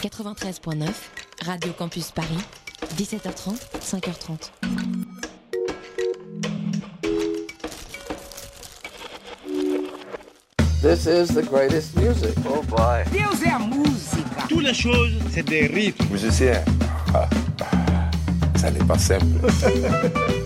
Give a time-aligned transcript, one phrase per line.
[0.00, 0.94] 93.9,
[1.44, 2.44] Radio Campus Paris,
[2.94, 4.50] 17h30, 5h30.
[10.80, 12.32] This is the greatest music.
[12.46, 13.02] Oh boy.
[13.10, 14.46] Deus é a música.
[14.48, 16.06] Toutes les choses, c'est des rythmes.
[16.12, 16.62] Musicien,
[17.12, 17.28] ah,
[18.54, 19.26] ça n'est pas simple.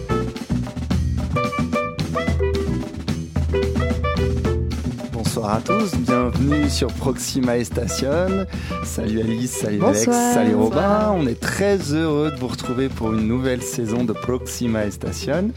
[5.42, 8.46] Bonsoir à tous, bienvenue sur Proxima Station.
[8.84, 10.76] Salut Alice, salut Alex, salut Robin.
[10.76, 11.14] Bonsoir.
[11.16, 15.50] On est très heureux de vous retrouver pour une nouvelle saison de Proxima Station.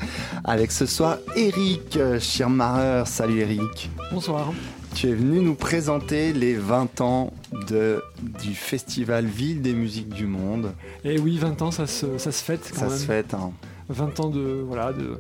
[0.44, 3.04] Avec ce soir Eric euh, Schirmacher.
[3.05, 3.91] Salut Eric.
[4.12, 4.52] Bonsoir.
[4.96, 7.32] Tu es venu nous présenter les 20 ans
[7.70, 8.02] de,
[8.44, 10.72] du festival Ville des musiques du monde.
[11.04, 12.98] Et oui, 20 ans, ça se, ça se fête quand Ça même.
[12.98, 13.36] se fête.
[13.36, 13.52] hein.
[13.90, 15.20] 20 ans de, voilà, de,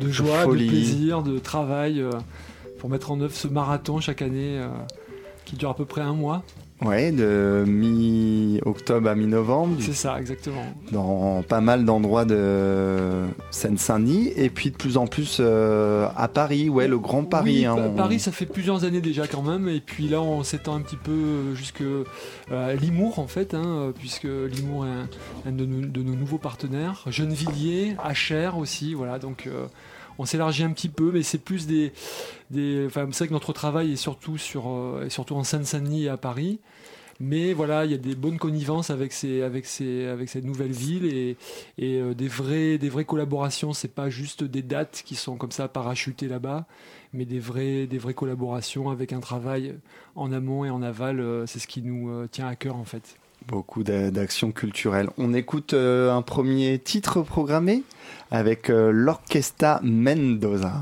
[0.00, 2.10] de joie, de, plaisir, de travail euh,
[2.78, 4.68] pour mettre en œuvre ce marathon chaque année euh,
[5.44, 6.42] qui dure à peu près un mois.
[6.80, 9.78] Ouais, de mi-octobre à mi-novembre.
[9.80, 10.62] C'est ça, exactement.
[10.92, 16.68] dans pas mal d'endroits de Seine-Saint-Denis et puis de plus en plus euh, à Paris,
[16.68, 17.58] ouais, le Grand Paris.
[17.60, 19.68] Oui, hein, on- Paris, ça fait plusieurs années déjà quand même.
[19.68, 23.92] Et puis là, on s'étend un petit peu euh, jusque euh, Limours en fait, hein,
[23.98, 25.08] puisque Limours est un,
[25.48, 27.02] un de, nos, de nos nouveaux partenaires.
[27.08, 29.18] Gennevilliers, Achères aussi, voilà.
[29.18, 29.66] Donc euh,
[30.18, 31.92] on s'élargit un petit peu, mais c'est plus des,
[32.50, 32.84] des.
[32.86, 36.08] Enfin, c'est vrai que notre travail est surtout sur, euh, est surtout en Seine-Saint-Denis et
[36.08, 36.58] à Paris.
[37.20, 40.70] Mais voilà, il y a des bonnes connivences avec ces, avec ces, avec cette nouvelle
[40.70, 41.36] ville et,
[41.80, 43.72] euh, des vraies, des vraies collaborations.
[43.72, 46.66] C'est pas juste des dates qui sont comme ça parachutées là-bas,
[47.12, 49.74] mais des vraies, des vraies collaborations avec un travail
[50.14, 51.18] en amont et en aval.
[51.20, 53.16] euh, C'est ce qui nous tient à cœur en fait.
[53.48, 55.08] Beaucoup d'a- d'actions culturelles.
[55.16, 57.82] On écoute euh, un premier titre programmé
[58.30, 60.74] avec euh, l'Orquesta Mendoza.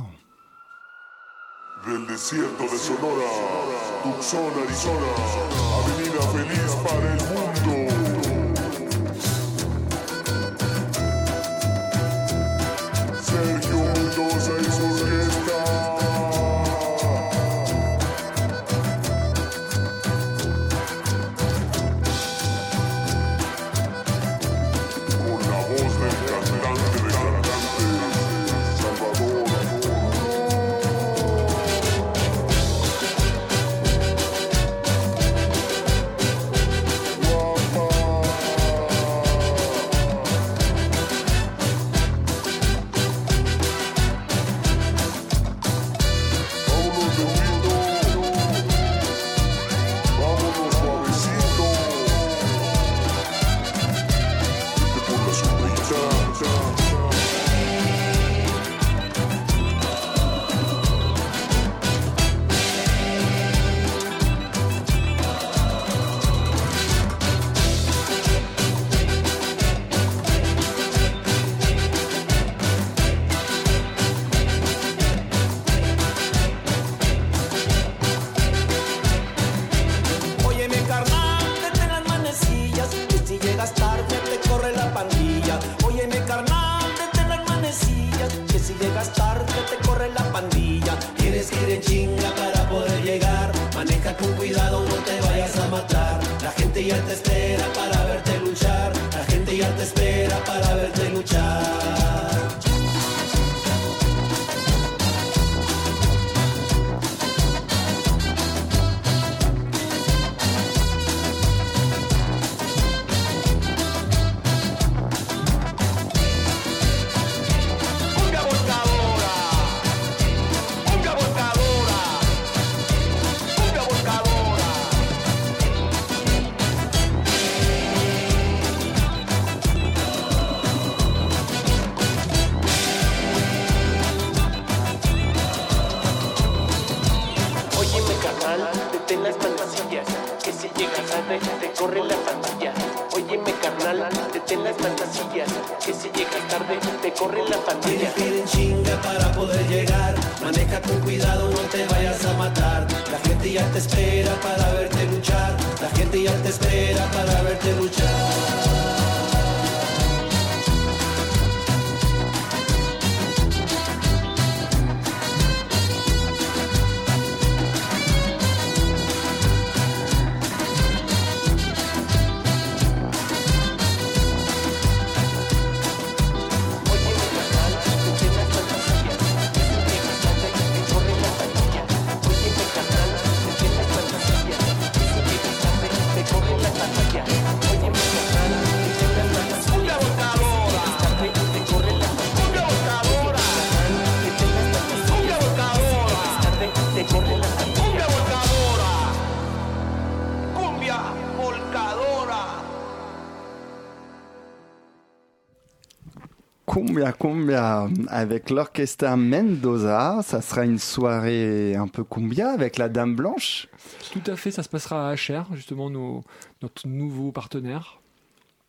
[207.47, 210.21] Cumbia Cumbia avec l'orchestre Mendoza.
[210.23, 213.69] Ça sera une soirée un peu cumbia avec la Dame Blanche.
[214.13, 216.23] Tout à fait, ça se passera à HR, justement, nos,
[216.63, 218.01] notre nouveau partenaire.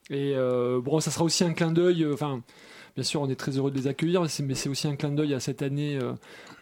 [0.09, 2.03] Et euh, bon, ça sera aussi un clin d'œil.
[2.03, 2.41] euh, Enfin,
[2.95, 5.33] bien sûr, on est très heureux de les accueillir, mais c'est- aussi un clin d'œil
[5.33, 6.13] à cette année euh,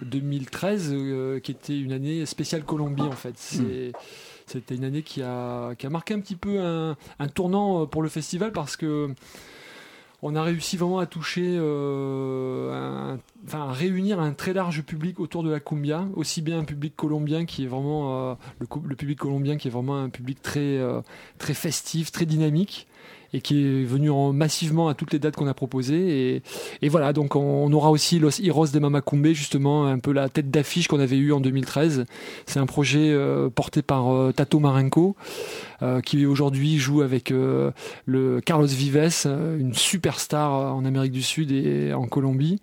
[0.01, 3.33] 2013, euh, qui était une année spéciale Colombie, en fait.
[3.38, 3.91] C'est-
[4.47, 7.85] C'était une année qui a, qui a marqué un petit peu un, un tournant euh,
[7.88, 9.09] pour le festival parce que
[10.21, 13.15] on a réussi vraiment à toucher, euh,
[13.51, 17.45] à réunir un très large public autour de la cumbia, aussi bien un public colombien
[17.45, 21.01] qui est vraiment euh, le, public colombien qui est vraiment un public très euh,
[21.38, 22.88] très festif, très dynamique
[23.36, 26.42] et qui est venu en- massivement à toutes les dates qu'on a proposées
[26.82, 30.50] et, voilà donc on, aura aussi Los Heroes de Mamacumbe justement un peu la tête
[30.50, 32.06] d'affiche qu'on avait eu en 2013
[32.46, 35.16] c'est un projet euh, porté par euh, Tato Marenco
[35.82, 37.72] euh, qui aujourd'hui joue avec euh,
[38.06, 38.96] le Carlos Vives,
[39.60, 42.62] une superstar en Amérique du Sud et en Colombie.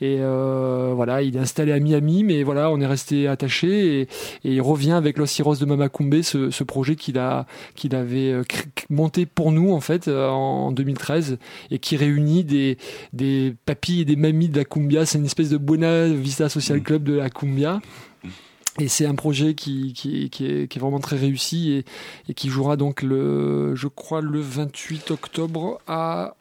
[0.00, 4.02] Et euh, voilà, il est installé à Miami, mais voilà, on est resté attaché et,
[4.44, 8.30] et il revient avec Los Heroes de Mamacumbe, ce, ce projet qu'il a, qu'il avait
[8.30, 8.44] euh,
[8.90, 11.38] monté pour nous en fait euh, en 2013
[11.72, 12.78] et qui réunit des,
[13.12, 15.04] des papis et des mamies de la cumbia.
[15.04, 17.80] C'est une espèce de Buena Vista Social Club de la cumbia.
[18.80, 21.84] Et c'est un projet qui, qui, qui, est, qui est vraiment très réussi et,
[22.28, 26.36] et qui jouera donc le, je crois, le 28 octobre à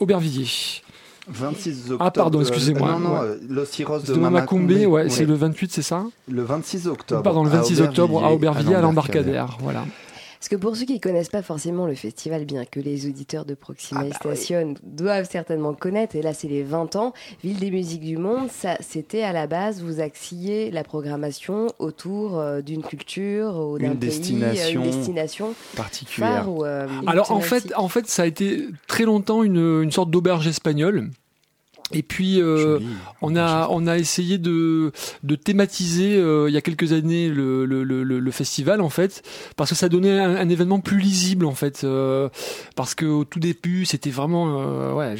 [0.00, 0.82] Aubervilliers.
[1.28, 2.04] 26 octobre.
[2.04, 3.18] Ah, pardon, euh, excusez-moi, non, non, ouais.
[3.22, 7.22] euh, Los Heroes de, De Mamacumbe, ouais, c'est le 28, c'est ça le 26 octobre.
[7.22, 9.46] Pardon, le à 26 octobre à Aubervilliers, à l'embarcadère.
[9.46, 9.58] l'embarcadère.
[9.60, 9.84] Voilà.
[10.38, 13.44] Parce que pour ceux qui ne connaissent pas forcément le festival, bien que les auditeurs
[13.44, 17.12] de Proxima Ah bah Station doivent certainement connaître, et là c'est les 20 ans,
[17.42, 22.38] Ville des musiques du monde, ça c'était à la base, vous axiez la programmation autour
[22.38, 26.44] euh, d'une culture ou d'un Une pays, euh, destination une destination particulière.
[26.44, 29.92] phare ou euh, Alors en fait, en fait, ça a été très longtemps une, une
[29.92, 31.10] sorte d'auberge espagnole.
[31.92, 32.80] Et puis euh,
[33.22, 34.90] on a on a essayé de
[35.22, 39.22] de thématiser euh, il y a quelques années le, le, le, le- festival en fait
[39.54, 42.28] parce que ça donnait un, un événement plus lisible en fait euh,
[42.74, 45.14] parce que au tout début c'était vraiment euh, ouais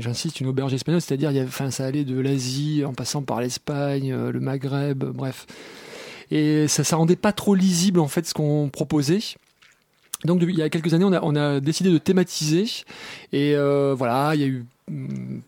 [0.00, 4.12] j'insiste une auberge espagnole c'est-à-dire il enfin ça allait de l'Asie en passant par l'Espagne
[4.12, 5.46] euh, le Maghreb bref.
[6.32, 9.20] Et ça ça rendait pas trop lisible en fait ce qu'on proposait.
[10.24, 12.64] Donc il y a quelques années, on a, on a décidé de thématiser.
[13.32, 14.64] Et euh, voilà, il y a eu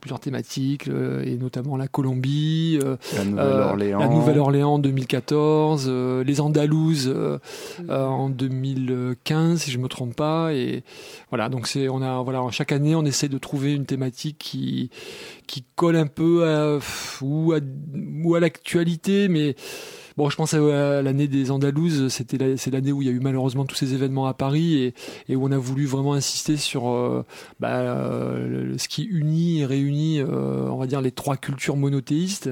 [0.00, 3.98] plusieurs thématiques euh, et notamment la Colombie, euh, La euh, Nouvelle-Orléans.
[3.98, 7.38] la Nouvelle-Orléans en 2014, euh, les Andalouses euh,
[7.88, 10.82] euh, en 2015 si je me trompe pas et
[11.31, 14.90] voilà donc c'est on a voilà chaque année on essaie de trouver une thématique qui
[15.46, 16.78] qui colle un peu à,
[17.22, 17.58] ou à
[18.25, 19.54] ou à l'actualité mais
[20.20, 23.20] Bon, je pense à l'année des Andalouses, c'était c'est l'année où il y a eu
[23.20, 24.93] malheureusement tous ces événements à Paris
[25.31, 27.25] et, où on a voulu vraiment insister sur euh,
[27.58, 32.50] bah, euh, ce qui unit et réunit, euh, on va dire, les trois cultures monothéistes.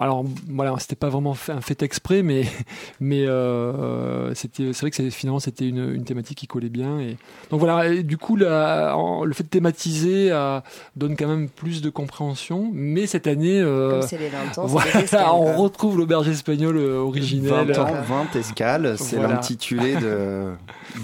[0.00, 2.44] Alors voilà, c'était pas vraiment un fait exprès, mais
[3.00, 7.16] mais euh, c'était c'est vrai que finalement c'était une, une thématique qui collait bien et
[7.50, 7.88] donc voilà.
[7.88, 10.60] et du coup, la- en- le fait de thématiser euh,
[10.96, 12.70] donne quand même plus de compréhension.
[12.72, 16.76] Mais cette année, euh, Comme c'est les 20 ans, voilà, escales, on retrouve l'auberge espagnole
[16.76, 17.78] euh, 20 originelle.
[17.80, 17.86] ans,
[18.32, 19.34] 20 escales, c'est Voilà.
[19.34, 20.52] l'intitulé de,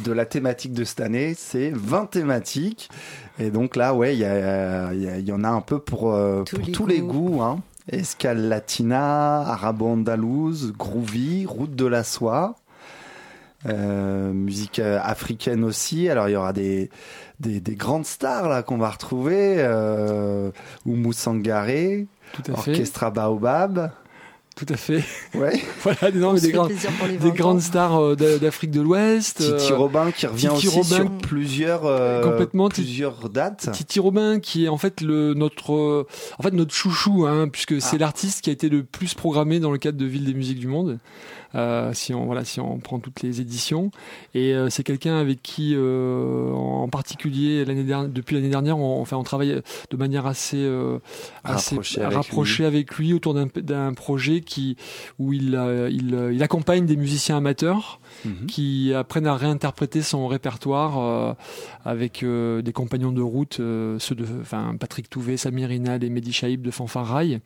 [0.04, 2.88] de la thématique de cette année, c'est 20 thématiques.
[3.38, 6.14] Et donc là, ouais, il y, en a un peu pour,
[6.46, 7.30] Tous pour les tous les goûts.
[7.30, 7.42] goûts.
[7.42, 7.58] Hein.
[7.88, 12.56] Escale latina, arabo-andalouse, groovy, route de la soie.
[13.66, 16.08] Euh, musique euh, africaine aussi.
[16.08, 16.90] Alors il y aura des,
[17.40, 19.56] des, des grandes stars là qu'on va retrouver.
[19.58, 20.50] Euh,
[20.86, 22.06] Oumou Sangaré.
[22.52, 23.90] Orchestra Baobab.
[24.56, 25.02] Tout à fait.
[25.34, 25.60] Ouais.
[25.82, 27.34] voilà, des, non, des, fait grands- plaisir pour les des 20 ans.
[27.34, 29.38] grandes stars euh, d'a- d'Afrique de l'Ouest.
[29.38, 30.96] Titi euh, Robin qui revient Titi aussi Robin.
[30.96, 33.68] sur plusieurs, euh, Complètement, plusieurs dates.
[33.72, 36.06] Titi Robin qui est en fait le notre euh,
[36.38, 39.72] en fait notre chouchou hein, puisque c'est l'artiste qui a été le plus programmé dans
[39.72, 40.98] le cadre de Ville des musiques du monde
[41.92, 43.90] si on voilà si on prend toutes les éditions
[44.34, 49.00] et euh, c'est quelqu'un avec qui euh, en particulier l'année dernière depuis l'année dernière on
[49.00, 50.98] enfin on travaille de manière assez euh,
[51.44, 54.76] assez Rapprochée avec lui autour d'un projet qui
[55.18, 58.46] où il euh, il euh, il accompagne des musiciens amateurs Mhm.
[58.46, 61.34] qui apprennent à réinterpréter son répertoire euh,
[61.84, 66.10] avec euh, des compagnons de route, euh, ceux de enfin, Patrick Touvet, Samir Inal et
[66.10, 67.40] Mehdi Chaïb de Fanfare Rail.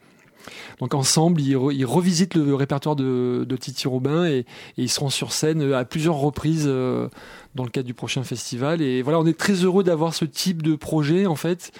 [0.80, 4.44] Donc ensemble, ils, re- ils revisitent le répertoire de, de Titi Robin et, et
[4.76, 7.08] ils seront sur scène euh, à plusieurs reprises euh,
[7.54, 8.82] dans le cadre du prochain festival.
[8.82, 11.72] Et voilà, on est très heureux d'avoir ce type de projet en fait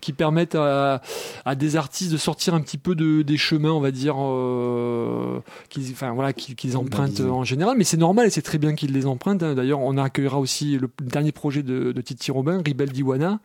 [0.00, 1.02] qui permettent à,
[1.44, 5.40] à des artistes de sortir un petit peu de, des chemins, on va dire, euh,
[5.68, 6.32] qu'ils enfin, voilà,
[6.74, 7.76] empruntent en général.
[7.76, 9.42] Mais c'est normal et c'est très bien qu'ils les empruntent.
[9.42, 9.54] hein.
[9.54, 13.40] D'ailleurs, on accueillera aussi le, dernier projet de, de Titi Robin, Ribel Diwana.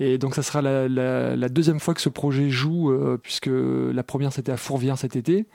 [0.00, 3.48] Et donc ça sera la, la- la deuxième fois que ce projet joue, euh, puisque
[3.50, 5.46] la première c'était à Fourvière cet été.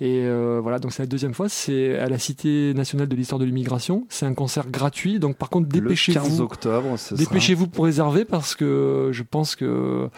[0.00, 3.40] Et euh, voilà, donc c'est la deuxième fois, c'est à la Cité nationale de l'histoire
[3.40, 4.06] de l'immigration.
[4.08, 6.40] C'est un concert gratuit, donc par contre Le 15 dépêchez-vous.
[6.42, 10.08] octobre, Dépêchez-vous pour réserver parce que je pense que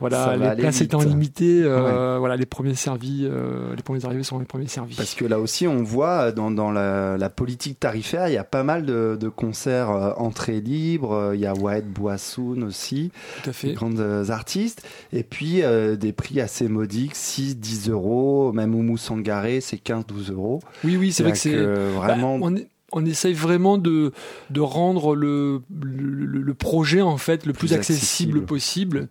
[0.00, 0.82] voilà les places vite.
[0.84, 4.94] étant limitées, euh, voilà les premiers servis, euh, les premiers arrivés sont les premiers servis.
[4.96, 8.44] Parce que là aussi, on voit dans, dans la, la politique tarifaire, il y a
[8.44, 11.12] pas mal de, de concerts euh, entrée libre.
[11.12, 13.72] euh, Il y a White Boissoun aussi, Tout à des fait.
[13.74, 14.82] grandes euh, artistes.
[15.12, 18.52] Et puis euh, des prix assez modiques, 6, 10 euros.
[18.52, 20.60] Même Oumou Sangaré, c'est 15, 12 euros.
[20.84, 22.38] Oui, oui, c'est vrai que c'est euh, vraiment.
[22.38, 24.12] Bah, on, est- on essaye vraiment de,
[24.50, 28.46] de rendre le, le, le projet en fait le plus, Plus accessible, accessible.
[28.46, 29.08] possible.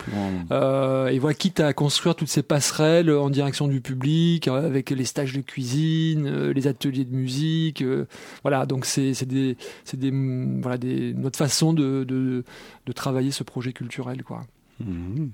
[0.52, 4.90] Euh, et voilà, quitte à construire toutes ces passerelles en direction du public, euh, avec
[4.90, 8.06] les stages de cuisine, euh, les ateliers de musique, euh,
[8.44, 8.66] voilà.
[8.66, 9.56] Donc c'est des
[9.94, 10.12] des
[10.62, 12.44] voilà des notre façon de, de
[12.86, 14.42] de travailler ce projet culturel quoi.
[14.80, 15.32] Mhm.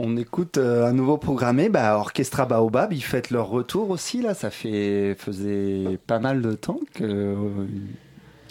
[0.00, 4.32] On écoute euh, un nouveau programmé, bah, Orchestra Baobab, ils fêtent leur retour aussi là.
[4.32, 7.36] Ça fait faisait pas mal de temps que euh,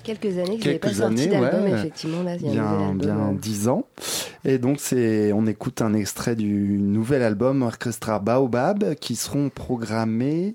[0.03, 1.71] Quelques années que n'avez pas Quelques sorti années, d'album, ouais.
[1.71, 2.21] effectivement.
[2.21, 3.31] Là, il y a un bien.
[3.31, 3.85] 10 ans.
[4.43, 10.53] Et donc, c'est, on écoute un extrait du nouvel album Orchestra Baobab qui seront programmés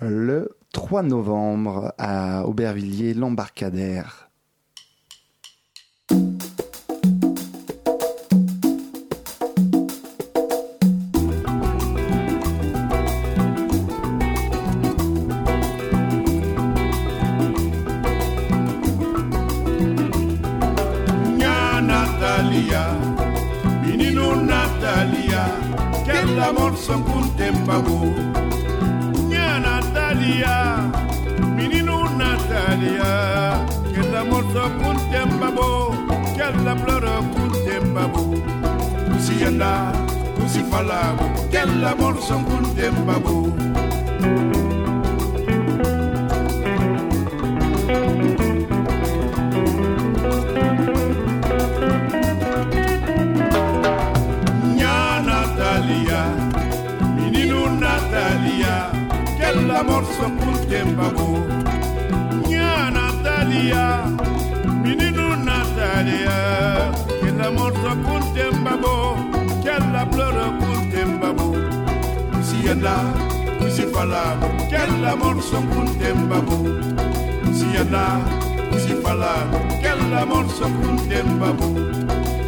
[0.00, 3.14] le 3 novembre à Aubervilliers,
[26.46, 27.98] la morso kuntembago
[29.28, 30.54] nya natalia
[31.56, 33.10] mininu natalia
[33.92, 35.70] que la morso kuntembago
[36.36, 38.24] que la pleure flor kuntembago
[39.10, 39.72] kusiyanda
[40.36, 43.36] kusifalabo que la morso kuntembago
[44.20, 44.65] thank you
[59.86, 61.26] morso kuntembabo
[62.48, 63.86] nya natalia
[64.82, 66.36] mininu natalia
[67.20, 68.94] che la morso kuntembabo
[69.62, 71.48] che la ploro kuntembabo
[72.42, 72.96] sianda
[73.58, 74.24] kusifala
[74.70, 76.56] che la morso kuntembabo
[77.52, 78.04] sianda
[78.70, 79.34] kusifala
[79.80, 80.66] che la morso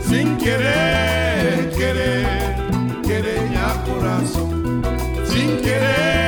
[0.09, 2.57] Sin querer, querer,
[3.05, 4.83] querer nya corazón
[5.27, 6.28] sin querer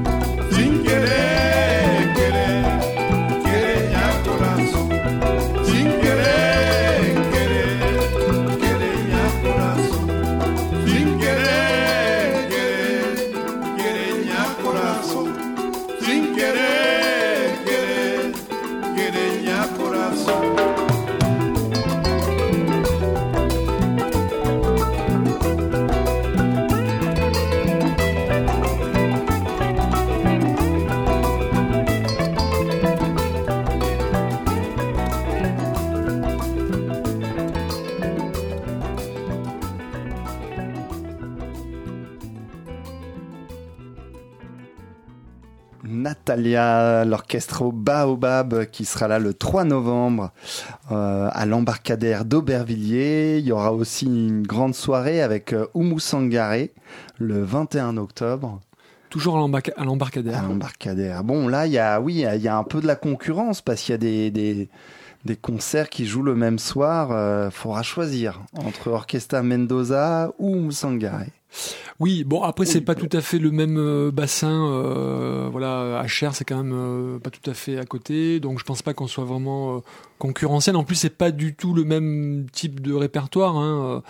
[45.91, 50.31] Natalia, l'orchestre au Baobab qui sera là le 3 novembre
[50.91, 53.37] euh, à l'embarcadère d'Aubervilliers.
[53.39, 56.71] Il y aura aussi une grande soirée avec euh, Oumou Sangaré
[57.19, 58.59] le 21 octobre
[59.09, 60.41] Toujours à l'embarca- à l'embarcadère.
[60.47, 61.23] l'embarcadère.
[61.25, 63.81] Bon, là, il y a, oui, il y a un peu de la concurrence parce
[63.81, 64.69] qu'il y a des, des,
[65.25, 67.09] des concerts qui jouent le même soir.
[67.11, 71.27] Euh, faudra choisir entre Orchestra Mendoza ou Musangai.
[71.99, 74.67] Oui, bon après c'est pas tout à fait le même euh, bassin.
[74.71, 78.63] Euh, voilà, HR c'est quand même euh, pas tout à fait à côté, donc je
[78.63, 79.79] pense pas qu'on soit vraiment euh,
[80.17, 80.75] concurrentiel.
[80.75, 83.57] En plus c'est pas du tout le même type de répertoire.
[83.57, 84.01] Hein.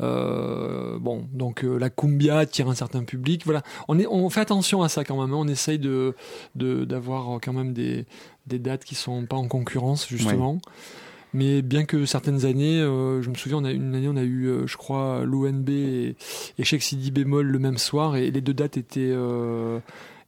[0.00, 3.42] Euh, bon, donc euh, la cumbia attire un certain public.
[3.44, 5.32] Voilà, on est, on fait attention à ça quand même.
[5.32, 5.38] hein.
[5.40, 6.14] On essaye de
[6.54, 8.04] de- d'avoir quand même des
[8.46, 10.58] des dates qui sont pas en concurrence justement.
[11.32, 14.22] Mais bien que certaines années, euh, je me souviens, on a, une année, on a
[14.22, 16.16] eu, euh, je crois, l'ONB et,
[16.58, 19.78] et Cheikh Sidi bémol le même soir, et les deux dates étaient, euh,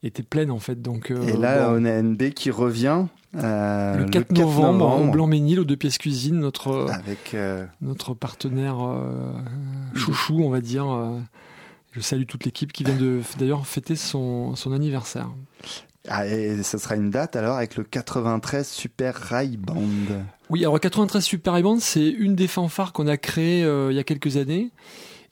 [0.05, 0.81] étaient pleines en fait.
[0.81, 3.07] Donc, euh, Et là, bon, on a NB qui revient
[3.37, 8.15] euh, le 4, novembre, en Blanc-Ménil, aux deux pièces cuisine, notre, euh, avec euh, notre
[8.15, 9.33] partenaire euh,
[9.95, 10.89] chouchou, on va dire.
[10.91, 11.19] euh,
[11.95, 15.29] je salue toute l'équipe qui vient de d'ailleurs fêter son, son anniversaire.
[16.09, 19.77] Ah, et ce sera une date alors avec le 93 Super Rai Band.
[20.51, 23.97] Oui, alors 93 Super High Band, c'est une des fanfares qu'on a créées euh, il
[23.97, 24.71] y a quelques années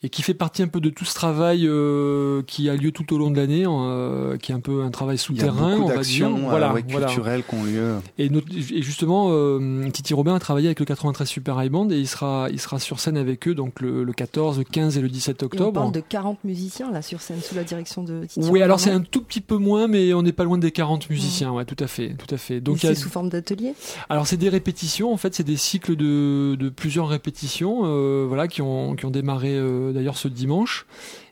[0.03, 3.13] et qui fait partie un peu de tout ce travail euh, qui a lieu tout
[3.13, 5.71] au long de l'année, euh, qui est un peu un travail Il y a souterrain,
[5.77, 6.27] beaucoup on va dire.
[6.29, 7.05] d'actions Voilà, euh, ouais, voilà.
[7.05, 7.95] culturelles qui ont lieu.
[8.17, 11.89] Et, notre- et justement, euh, Titi Robin a travaillé avec le 93 Super High Band
[11.91, 14.97] et il sera, il sera sur scène avec eux donc le, le 14, le 15
[14.97, 15.71] et le 17 Et on octobre.
[15.73, 18.49] parle de 40 musiciens là sur scène sous la direction de Titi.
[18.49, 21.11] Oui, alors c'est un tout petit peu moins, mais on n'est pas loin des 40
[21.11, 22.59] musiciens, ouais, tout à fait, tout à fait.
[22.59, 23.73] Donc il y a- c'est sous forme d'atelier?
[24.09, 28.47] Alors c'est des répétitions, en fait, c'est des cycles de, de plusieurs répétitions, euh, voilà,
[28.47, 30.85] qui ont qui ont démarré euh, d'ailleurs ce dimanche.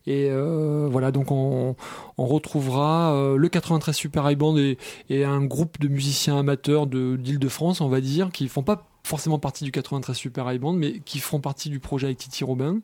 [0.10, 1.76] Et euh, voilà, donc on,
[2.18, 4.78] retrouvera euh, le 93 Super High Band et,
[5.24, 9.64] un groupe de musiciens amateurs de d'Île-de-France, on va dire, qui font pas forcément partie
[9.64, 12.80] du 93 Super High Band, mais qui feront partie du projet avec Titi Robin.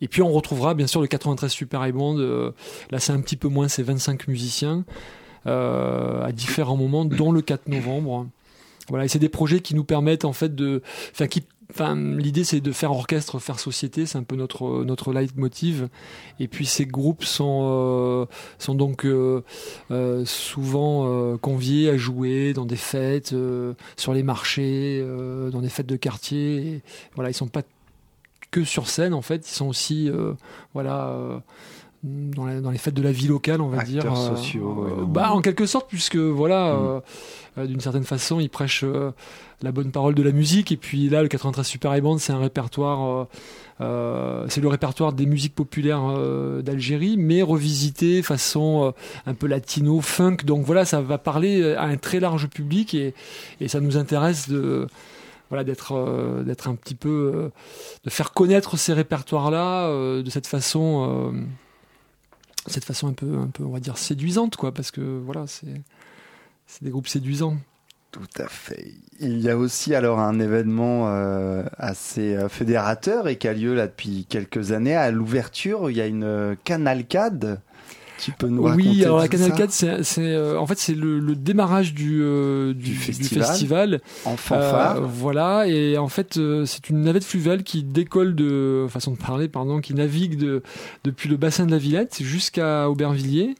[0.00, 2.18] Et puis on retrouvera bien sûr le 93 Super High Band.
[2.18, 2.52] euh,
[2.90, 4.84] là, c'est un petit peu moins, c'est 25 musiciens
[5.44, 8.28] à différents moments, dont le 4 novembre.
[8.88, 10.82] Voilà, et c'est des projets qui nous permettent en fait de,
[11.12, 11.42] enfin qui,
[11.94, 15.88] l'idée c'est de faire orchestre, faire société, c'est un peu notre leitmotiv.
[16.40, 18.28] Et puis ces groupes sont
[18.68, 19.42] euh, donc euh,
[19.90, 23.34] euh, souvent conviés à jouer dans des fêtes,
[23.96, 25.04] sur les marchés,
[25.52, 26.56] dans des fêtes de quartier.
[26.56, 26.82] Et,
[27.14, 27.62] voilà, ils sont pas
[28.50, 30.10] que sur scène en fait, ils sont aussi
[30.74, 31.42] voilà.
[32.04, 34.12] Euh, dans, la- dans les fêtes de la vie locale, on va Acteurs dire.
[34.12, 36.76] euh, sociaux, euh, bah, en quelque sorte, puisque voilà, Mm.
[36.78, 37.00] euh,
[37.58, 39.10] euh, d'une certaine façon, ils prêchent euh,
[39.62, 40.72] la bonne parole de la musique.
[40.72, 43.24] Et puis là, le 93 Super Band, c'est un répertoire, euh,
[43.80, 48.90] euh, c'est le répertoire des musiques populaires euh, d'Algérie, mais revisité façon euh,
[49.30, 50.38] un peu latino, funk.
[50.44, 53.14] Donc voilà, ça va parler à un très large public et,
[53.60, 54.86] et ça nous intéresse de
[55.50, 57.48] voilà d'être euh, d'être un petit peu euh,
[58.04, 61.40] de faire connaître ces répertoires là de cette façon euh,
[62.66, 65.82] cette façon un peu un on va dire séduisante quoi parce que voilà c'est
[66.66, 67.58] c'est des groupes séduisants
[68.12, 68.94] Tout à fait.
[69.20, 73.74] Il y a aussi alors un événement euh, assez euh, fédérateur et qui a lieu
[73.74, 74.96] là depuis quelques années.
[74.96, 77.60] À l'ouverture, il y a une euh, canalcade.
[78.22, 80.94] Tu peux nous raconter oui alors la Canal ça 4 c'est euh, en fait c'est
[80.94, 83.46] le, le démarrage du euh, du, Du du festival.
[83.46, 84.00] festival.
[84.24, 84.96] en fanfare.
[84.96, 89.48] Euh, voilà, et en fait, c'est une navette fluviale qui décolle de façon de parler,
[89.48, 90.62] pardon, qui navigue de,
[91.04, 93.54] depuis le bassin de la Villette jusqu'à Aubervilliers.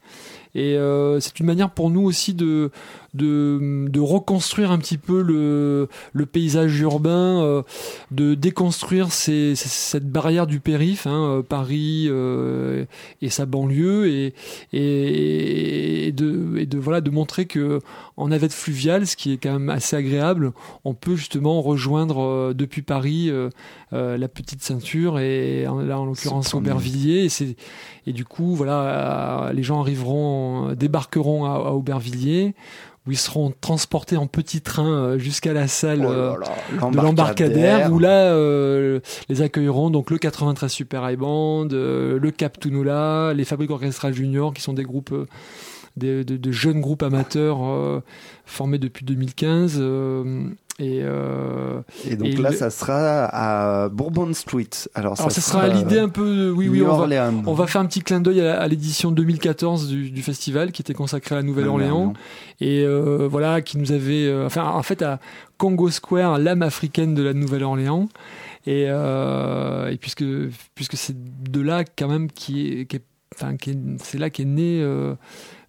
[0.55, 2.71] Et euh, c'est une manière pour nous aussi de,
[3.15, 7.63] de, de reconstruire un petit peu le, le paysage urbain, euh,
[8.11, 12.85] de déconstruire ces, cette barrière du périph, hein, euh, Paris euh,
[13.21, 14.35] et sa banlieue, et,
[14.73, 17.81] et, et de, et de voilà de montrer que
[18.17, 20.53] en navette fluviale, ce qui est quand même assez agréable,
[20.85, 23.51] on peut justement rejoindre euh, depuis Paris euh,
[23.93, 26.55] la petite ceinture et en- là en l'occurrence.
[26.55, 27.57] Aubervilliers et c'est
[28.07, 32.55] et du coup voilà les gens arriveront débarqueront à, à Aubervilliers
[33.07, 36.91] où ils seront transportés en petit train euh, jusqu'à la salle Oh là euh, là,
[36.91, 42.31] de l'embarcadère où là euh, les accueilleront donc le 93 Super High Band, euh, le
[42.31, 45.27] Cap Tunula, les Fabriques Orchestra Junior qui sont des groupes euh,
[45.97, 48.03] des- de, de jeunes groupes amateurs euh,
[48.47, 50.45] formés depuis 2015 euh,
[50.83, 54.69] et euh, Et donc et là, le- ça sera à Bourbon Street.
[54.95, 57.07] Alors, alors ça sera l'idée un peu de- oui oui on va,
[57.47, 60.95] on va faire un petit clin d'œil à, l'édition 2014 du, du festival qui était
[60.95, 62.13] consacrée à la Nouvelle-Orléans.
[62.61, 65.19] Et euh, voilà qui nous avait euh, enfin en fait à
[65.59, 68.09] Congo Square l'âme africaine de la Nouvelle-Orléans.
[68.67, 70.25] Et, euh, et puisque
[70.75, 73.55] puisque c'est de là quand même qui est, qui est- enfin
[74.03, 75.15] c'est là qu'est euh,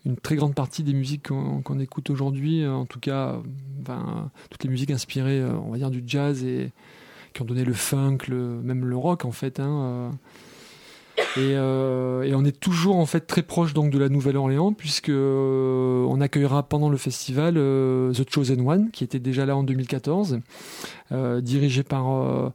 [0.06, 3.38] une très grande partie des musiques qu'on écoute aujourd'hui en tout cas
[3.82, 6.72] enfin, toutes les musiques inspirées euh, on va dire du jazz et
[7.34, 10.10] qui ont donné le funk le, même le rock en fait hein, euh.
[11.38, 16.06] Et, euh, on est toujours en fait très proche donc de la Nouvelle-Orléans puisque euh,
[16.08, 20.39] on accueillera pendant le festival euh, The Chosen One qui était déjà là en 2014,
[21.12, 22.52] euh, dirigé par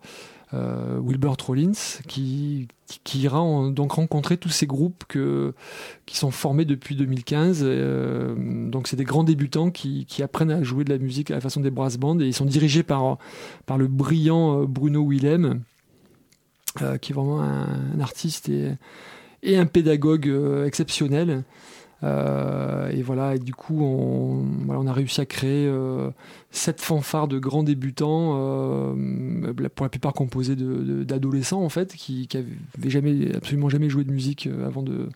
[0.54, 1.72] euh, euh, Wilbert Rollins
[2.06, 2.68] qui
[3.04, 5.52] qui ira en- donc rencontrer tous ces groupes que,
[6.06, 7.60] qui sont formés depuis 2015.
[7.62, 8.34] euh,
[8.70, 11.40] donc c'est des grands débutants qui, qui apprennent à jouer de la musique à la
[11.42, 13.18] façon des brass bands et ils sont dirigés par,
[13.66, 15.60] par le brillant euh, Bruno Willem,
[16.80, 18.72] euh, qui est vraiment un, un artiste et,
[19.42, 21.44] et un pédagogue euh, exceptionnel.
[22.04, 26.10] Euh, et voilà, et du coup, on, voilà, on a réussi à créer euh,
[26.50, 32.36] sept fanfares de grands débutants, euh, pour la plupart composés d'adolescents en fait, qui, qui
[32.36, 32.46] avaient
[32.90, 35.08] jamais, absolument jamais joué de musique euh, avant de,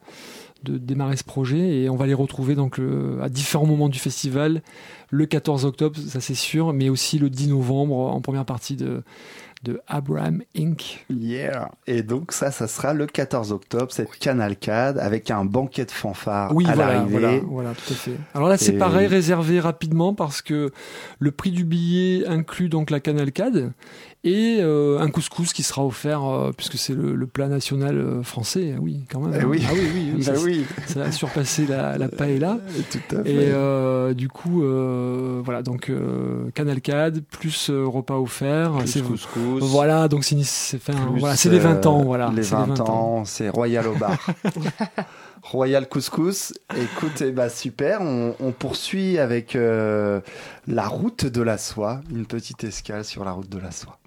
[0.65, 1.83] de démarrer ce projet.
[1.83, 4.63] Et on va les retrouver donc le- à différents moments du festival,
[5.11, 9.03] le 14 octobre, ça c'est sûr, mais aussi le 10 novembre en première partie de,
[9.63, 11.05] de Abraham Inc.
[11.09, 11.71] Yeah.
[11.87, 16.55] Et donc ça, ça sera le 14 octobre, cette Canalcade avec un banquet de fanfare
[16.55, 17.19] Oui, à voilà, l'arrivée.
[17.19, 18.17] voilà, voilà, tout à fait.
[18.35, 20.73] Alors là, c'est pareil, réservé rapidement parce que
[21.19, 23.73] le prix du billet inclut donc la canalcade
[24.25, 28.23] et euh, un couscous qui sera offert euh, puisque c'est le, le plat national euh,
[28.23, 28.77] français.
[28.81, 29.39] Oui, quand même.
[29.41, 29.65] Eh oui.
[29.69, 30.65] Ah oui, oui, oui, Bah ça, oui.
[30.87, 32.59] ça a surpassé la, la paella.
[32.91, 33.33] Tout à fait.
[33.33, 38.75] Et euh, du coup, euh, voilà, donc euh, canalcade plus euh, repas offert.
[38.79, 39.63] Plus couscous.
[39.63, 40.37] Voilà, donc c'est
[40.77, 42.31] enfin, voilà, c'est les 20 ans, voilà.
[42.35, 44.17] Les c'est 20, ans, c'est Royal au bar.
[45.43, 46.55] Royal Couscous.
[46.77, 48.01] Écoute, ben, super.
[48.01, 50.21] On, poursuit avec euh,
[50.67, 52.01] la route de la soie.
[52.11, 53.99] Une petite escale sur la route de la soie.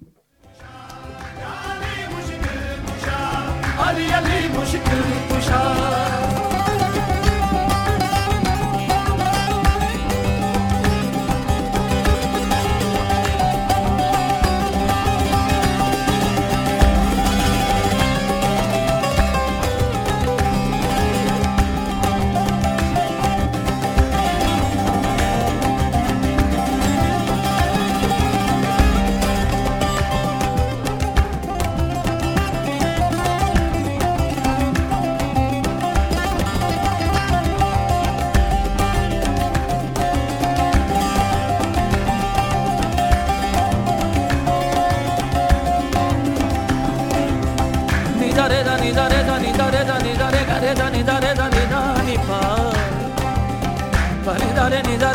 [54.76, 55.14] Re ni da e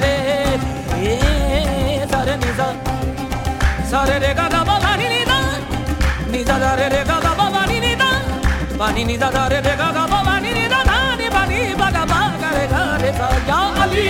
[2.12, 2.68] da re ni da
[3.90, 5.38] sa re re ga da ba la ni ni da
[6.32, 8.10] ni da da re re ga da ba ba ni ni da
[8.80, 10.80] ba ni ni da da re re ga da ba ba ni ni da
[11.20, 14.06] ni ba ni ba ga ba ga re ga re sa ya ali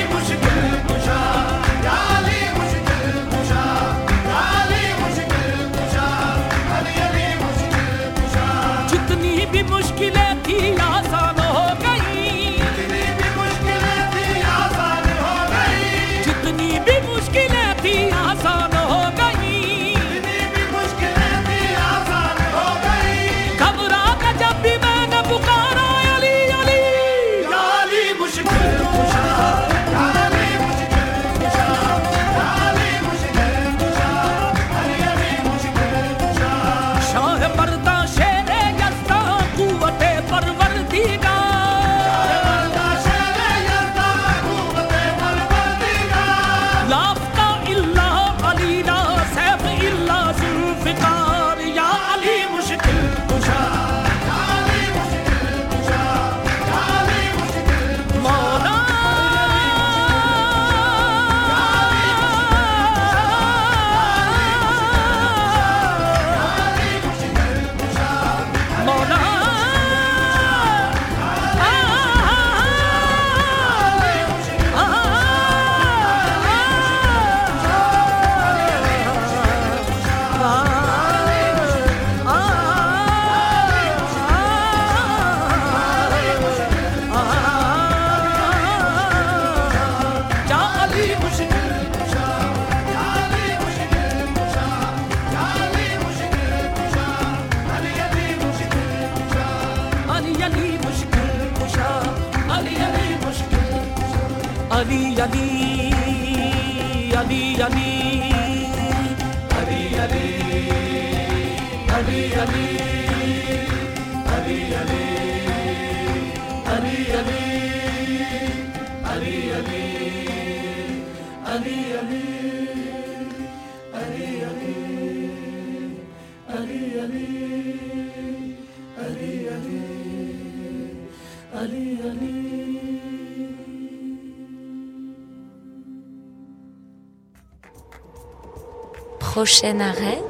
[139.42, 140.22] Prochain arrêt,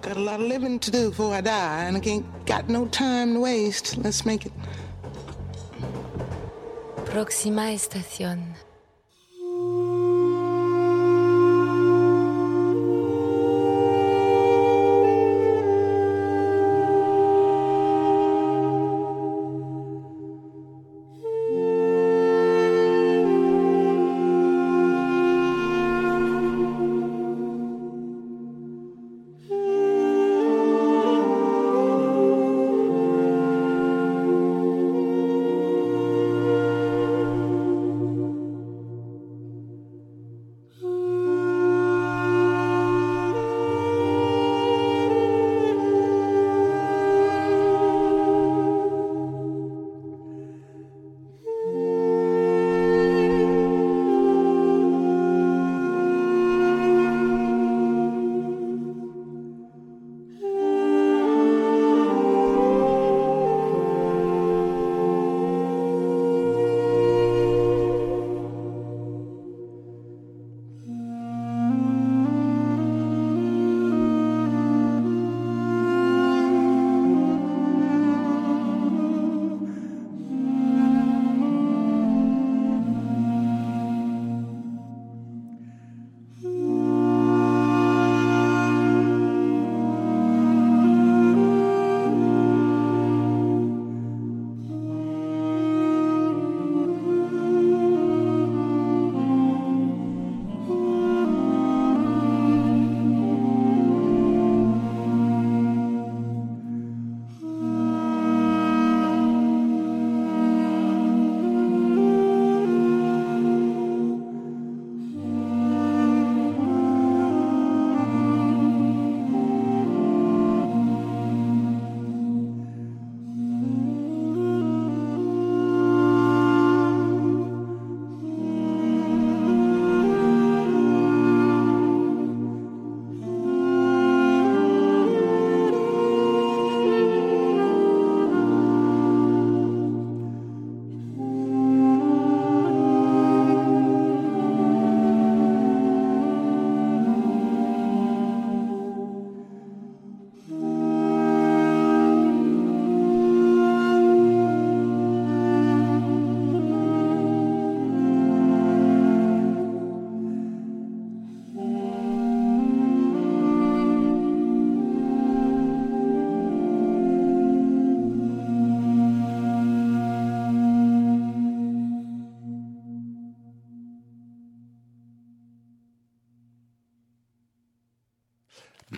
[0.00, 2.86] Got a lot of living to do before I die, and I ain't got no
[2.86, 3.98] time to waste.
[3.98, 4.52] Let's make it.
[7.12, 8.51] próxima estación.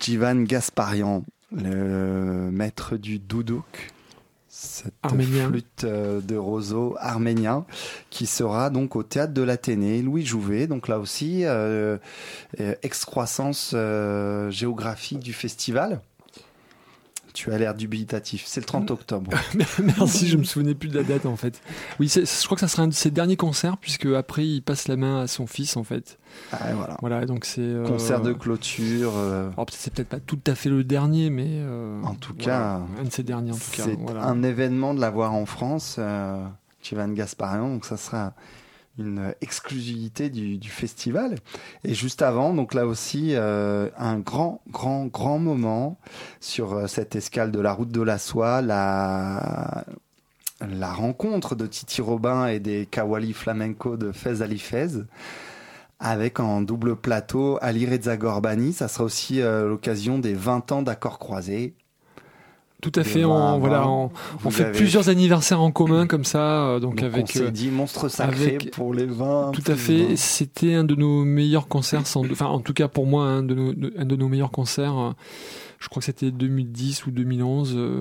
[0.05, 3.91] Jivan Gasparian, le maître du doudouk,
[4.47, 5.47] cette Arménien.
[5.49, 7.65] flûte euh, de roseau arménien,
[8.11, 10.67] qui sera donc au théâtre de l'Athénée, Louis Jouvet.
[10.67, 11.97] Donc là aussi, euh,
[12.59, 16.01] euh, excroissance euh, géographique du festival.
[17.45, 18.43] Tu as l'air dubitatif.
[18.47, 19.31] C'est le 30 octobre.
[19.83, 21.61] Merci, je me souvenais plus de la date en fait.
[21.99, 24.87] Oui, je crois que ça sera un de ses derniers concerts puisque après il passe
[24.87, 26.17] la main à son fils en fait.
[26.51, 26.97] Ah, voilà.
[27.01, 29.13] Voilà, donc c'est euh, Concert de clôture.
[29.15, 32.33] euh, alors, peut-être- c'est peut-être pas tout à fait le dernier, mais euh, En tout
[32.37, 33.83] voilà, cas, un de ses derniers en tout cas.
[33.85, 34.25] C'est voilà.
[34.25, 35.99] un événement de l'avoir en France,
[36.81, 38.33] Jivan Gasparian, donc ça sera
[38.97, 41.35] une exclusivité du, festival.
[41.83, 45.97] Et juste avant, donc là aussi, euh, un grand, grand, grand moment
[46.39, 49.83] sur euh, cette escale de la route de la soie, la,
[50.61, 55.03] la rencontre de Titi Robin et des Kawali Flamenco de Fez Ali Fez.
[55.99, 60.81] Avec en double plateau Ali Reza Gorbani, ça sera aussi euh, l'occasion des 20 ans
[60.81, 61.73] d'accords croisés.
[62.91, 64.09] Tout à fait, voilà, on,
[64.51, 67.23] fait avez- plusieurs anniversaires en commun comme ça, euh, donc, Donc avec.
[67.23, 69.51] on s'est euh, dit monstre sacré avec- pour les 20.
[69.53, 70.15] Tout à fait.
[70.15, 73.55] C'était un de nos meilleurs concerts, sans, enfin en tout cas pour moi, un de
[73.55, 74.97] nos, un de nos meilleurs concerts.
[74.97, 75.11] euh,
[75.79, 77.99] Je crois que c'était 2010 ou 2011, euh,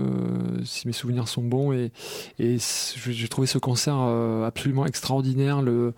[0.65, 1.73] si mes souvenirs sont bons.
[1.73, 1.91] Et,
[2.39, 2.57] et
[3.11, 5.61] j'ai trouvé ce concert euh, absolument extraordinaire.
[5.63, 5.93] Le,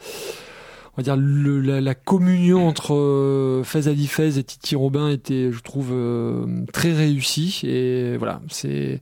[0.97, 5.11] on va dire le, la, la communion entre euh, Fez Ali Fez et Titi Robin
[5.11, 7.61] était, je trouve, euh, très réussie.
[7.65, 9.01] Et voilà, c'est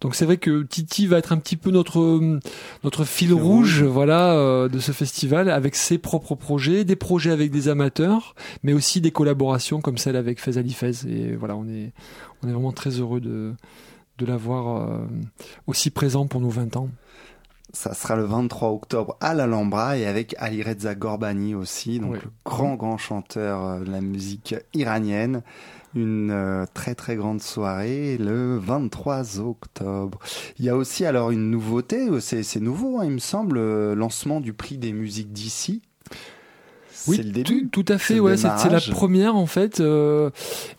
[0.00, 2.40] donc c'est vrai que Titi va être un petit peu notre
[2.82, 3.82] notre fil rouge.
[3.82, 8.72] voilà, euh, de ce festival, avec ses propres projets, des projets avec des amateurs, mais
[8.72, 11.06] aussi des collaborations comme celle avec Fez Ali Fez.
[11.06, 11.92] Et voilà, on est
[12.42, 13.52] on est vraiment très heureux de
[14.18, 15.06] de l'avoir euh,
[15.66, 16.88] aussi présent pour nos 20 ans.
[17.74, 22.18] Ça sera le 23 octobre à l'Alhambra et avec Ali Reza Gorbani aussi, donc Oui.
[22.22, 25.42] le grand grand chanteur euh, de la musique iranienne.
[25.96, 30.18] Une euh, très très grande soirée le 23 octobre.
[30.58, 33.94] Il y a aussi alors une nouveauté, euh, c'est nouveau hein, il me semble, le
[33.94, 35.82] lancement du prix des musiques d'ici.
[37.06, 37.68] Oui, c'est le début.
[37.68, 39.80] Tout, tout à fait, ouais, c'est la première en fait.
[39.80, 40.30] euh,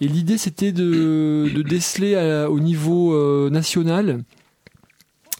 [0.02, 4.24] et l'idée c'était de, de déceler à- au niveau euh, national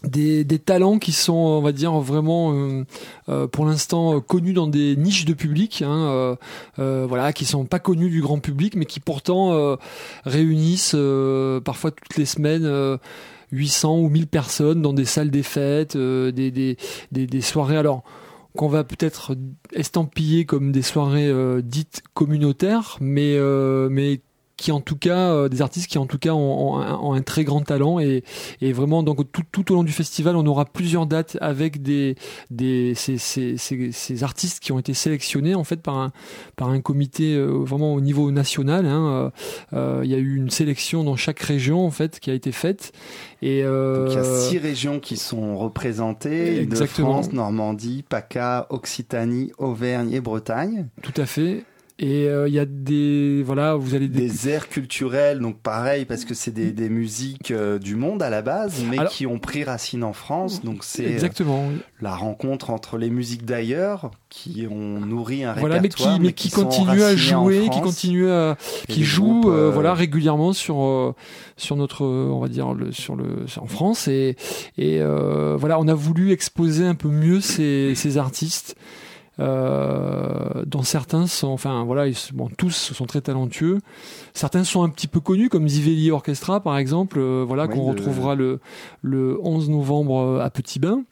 [0.06, 2.84] des, talents qui sont, on va dire, vraiment euh,
[3.28, 6.36] euh, pour l'instant euh, connus dans des niches de public, hein,
[6.78, 9.76] euh, voilà, qui sont pas connus du grand public, mais qui pourtant
[10.24, 10.96] réunissent
[11.64, 12.64] parfois toutes les semaines.
[12.64, 12.98] euh,
[13.52, 16.76] 800 ou 1000 personnes dans des salles des fêtes, des, des,
[17.12, 17.76] des, soirées.
[17.76, 18.02] Alors,
[18.56, 19.36] qu'on va peut-être
[19.72, 23.38] estampiller comme des soirées dites communautaires, mais
[24.56, 27.12] qui en tout cas euh, des artistes qui en tout cas ont, ont un, ont
[27.12, 28.24] un très grand talent et,
[28.60, 32.16] et vraiment donc tout, tout au long du festival on aura plusieurs dates avec des
[32.50, 36.12] des ces, ces, ces, ces artistes qui ont été sélectionnés en fait par un
[36.56, 39.06] par un comité euh, vraiment au niveau national hein.
[39.06, 39.30] Euh,
[39.74, 42.52] euh, il y a eu une sélection dans chaque région en fait qui a été
[42.52, 42.92] faite
[43.42, 47.08] et euh, Donc, il y a six régions qui sont représentées Exactement.
[47.18, 50.86] Île-de-France, Normandie, PACA, Occitanie, Auvergne et Bretagne.
[51.02, 51.64] tout à fait
[51.98, 56.26] et euh, il y a des voilà vous allez Des airs culturels, donc pareil, parce
[56.26, 59.38] que c'est des, des musiques euh, du monde à la base, mais Alors- qui ont
[59.38, 60.62] pris racine en France.
[60.62, 61.64] Donc c'est euh, exactement
[62.02, 66.32] la rencontre entre les musiques d'ailleurs, qui ont nourri un voilà, mais qui, répertoire, mais
[66.34, 70.52] qui sont continue à jouer, qui continue à, qui joue, groupes, euh, euh, voilà, régulièrement
[70.52, 71.14] sur euh,
[71.56, 74.36] sur notre, euh, on va dire, le, sur le, en France et
[74.76, 78.76] et euh, voilà, on a voulu exposer un peu mieux ces ces artistes.
[79.38, 83.80] Euh, dont certains sont, enfin voilà, ils, sont- bon, tous sont très talentueux.
[84.32, 87.82] Certains sont un petit peu connus, comme Zivelli Orchestra par exemple, euh, voilà Oui, qu'on
[87.82, 88.60] retrouvera le
[89.02, 91.02] le 11 novembre euh, à Petit Bain.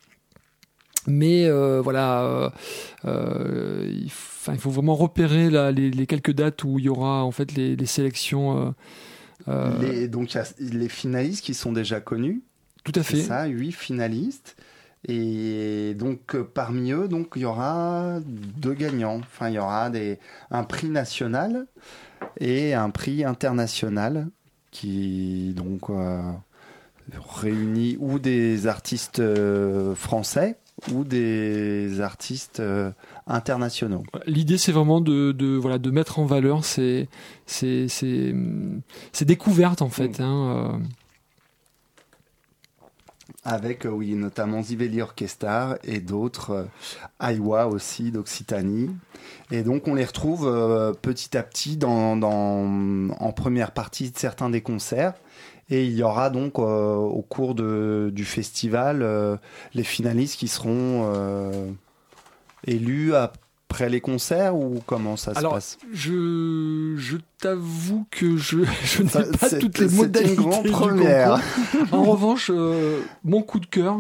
[1.06, 2.50] Mais euh, voilà,
[3.04, 7.52] il, faut vraiment repérer là, les, les quelques dates où il y aura en fait
[7.52, 8.74] les, les sélections.
[9.46, 12.42] Les- donc il y a les finalistes qui sont déjà connus.
[12.84, 13.20] Tout à fait.
[13.20, 14.56] ça, huit finalistes.
[15.06, 19.18] Et donc euh, parmi eux, donc il y aura deux gagnants.
[19.18, 20.18] Enfin, il y aura des,
[20.50, 21.66] un prix national
[22.40, 24.28] et un prix international
[24.70, 26.22] qui donc euh,
[27.28, 30.56] réunit ou des artistes euh, français
[30.92, 32.90] ou des artistes euh,
[33.26, 34.02] internationaux.
[34.26, 37.08] L'idée, c'est vraiment de, de, voilà, de mettre en valeur ces,
[37.46, 38.34] ces, ces,
[39.12, 40.20] ces découvertes, en fait.
[40.20, 40.78] Hein, euh.
[43.46, 46.64] Avec, euh, oui, notamment Zivelli Orchestra et d'autres, euh,
[47.18, 48.90] Aïwa aussi d'Occitanie.
[49.50, 54.48] Et donc, on les retrouve euh, petit à petit dans, en première partie de certains
[54.48, 55.12] des concerts.
[55.68, 59.38] Et il y aura donc, au cours de, du festival,
[59.72, 61.10] les finalistes qui seront
[62.66, 63.14] élus
[63.70, 65.78] après les concerts ou comment ça Alors, se passe?
[65.92, 71.40] je, je t'avoue que je, je n'ai pas toutes les une modalités grande du première.
[71.90, 73.98] En revanche, euh, mon coup de cœur,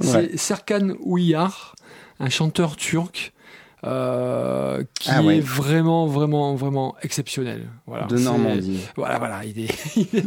[0.00, 0.36] c'est Ouais.
[0.36, 1.74] Serkan Uyar,
[2.20, 3.32] un chanteur turc.
[3.84, 5.36] Euh, qui Ah ouais.
[5.36, 8.80] est vraiment vraiment vraiment exceptionnel voilà De Normandie.
[8.96, 10.24] voilà voilà il est, il est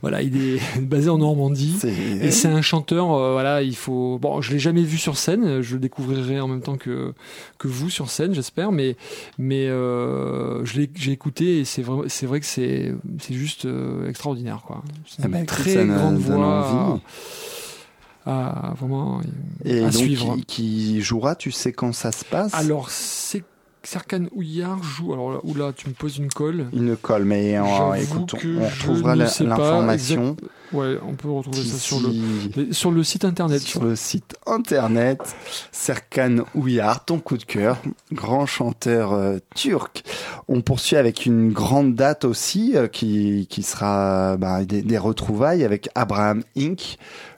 [0.00, 1.78] voilà il est basé en Normandie
[2.20, 4.18] et c'est un chanteur, euh, voilà, il faut.
[4.20, 7.12] Bon, je l'ai jamais vu sur scène, je le découvrirai en même temps que
[7.58, 8.96] que vous sur scène, j'espère, mais
[9.38, 13.64] mais euh, je l'ai j'ai écouté et c'est vrai c'est vrai que c'est c'est juste
[13.66, 14.82] euh, extraordinaire quoi.
[15.06, 17.00] C'est Eh une ben, écoute, très grande voix.
[18.26, 19.20] À- vraiment
[19.64, 20.34] Et à donc, suivre.
[20.36, 22.54] qui, qui jouera, tu sais quand ça se passe?
[22.54, 23.44] Alors c'est
[23.84, 25.12] Serkan Ouyar joue.
[25.12, 26.66] Alors là, oula, tu me poses une colle.
[26.72, 30.36] Une colle, mais euh, J'avoue écoute, on retrouvera l'information
[30.72, 33.60] Ouais, on peut retrouver ça sur le sur le site internet.
[33.60, 35.18] sur le site internet.
[35.72, 37.76] Serkan Ouyar, ton coup de cœur,
[38.12, 40.04] grand chanteur euh, turc.
[40.48, 45.64] On poursuit avec une grande date aussi euh, qui, qui sera bah, des, des retrouvailles
[45.64, 46.96] avec Abraham Inc.,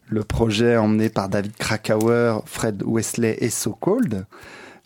[0.08, 4.26] le projet emmené par David Krakauer, Fred Wesley et So Cold.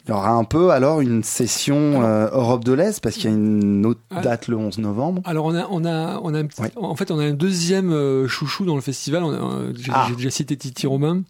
[0.07, 3.33] Il y aura un peu alors une session euh, Europe de l'Est parce qu'il y
[3.33, 4.23] a une autre Ah.
[4.23, 5.21] date le 11 novembre.
[5.27, 7.93] Alors on a on a on a un petit- en fait on a un deuxième
[7.93, 9.23] euh, chouchou dans le festival.
[9.25, 10.07] Euh, J'ai Ah.
[10.09, 11.23] j'ai déjà cité Titi Romain.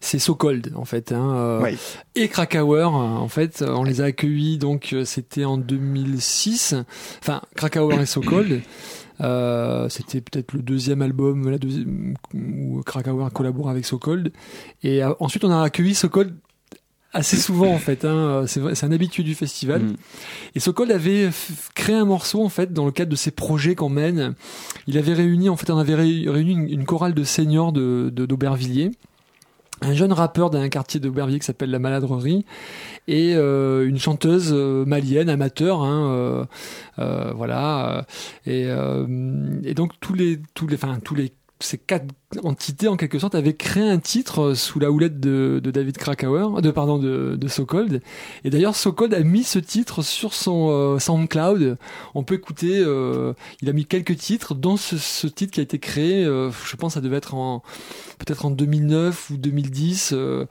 [0.00, 1.76] C'est So Cold en fait hein, euh, Oui.
[2.14, 6.74] et Krakauer en fait on les a accueillis donc c'était en 2006
[7.20, 8.62] enfin Krakauer et So Cold
[9.20, 14.32] euh, c'était peut-être le deuxième album la deuxième où Krakauer collabore avec So Cold
[14.82, 16.34] et euh, ensuite on a accueilli So Cold
[17.14, 18.04] assez souvent en fait.
[18.04, 18.44] Hein.
[18.46, 19.82] C'est un habitué du festival.
[19.82, 19.96] Mm.
[20.54, 21.30] Et Sokol avait
[21.74, 24.34] créé un morceau en fait dans le cadre de ses projets qu'on mène.
[24.86, 28.10] Il avait réuni en fait, on avait ré- réuni une, une chorale de seniors de
[28.12, 28.90] de- d'Aubervilliers.
[29.80, 32.44] Un jeune rappeur d'un quartier d'Aubervilliers qui s'appelle La Maladrerie
[33.06, 36.44] et euh, une chanteuse euh, malienne amateur, hein, euh,
[36.98, 37.98] euh, voilà.
[37.98, 38.02] euh,
[38.46, 39.06] Et, euh,
[39.62, 42.06] et donc tous les tous les enfin tous les ces quatre
[42.44, 46.60] entités en quelque sorte avaient créé un titre euh, sous la houlette de, David Krakauer,
[46.62, 48.02] de pardon de, de Sokold.
[48.44, 51.76] Et d'ailleurs Sokold a mis ce titre sur son euh, SoundCloud.
[52.14, 52.78] On peut écouter.
[52.78, 53.32] euh,
[53.62, 56.24] il a mis quelques titres, dont ce, ce titre qui a été créé.
[56.24, 57.62] euh, je pense ça devait être en
[58.18, 60.10] peut-être en 2009 ou 2010.
[60.12, 60.46] euh,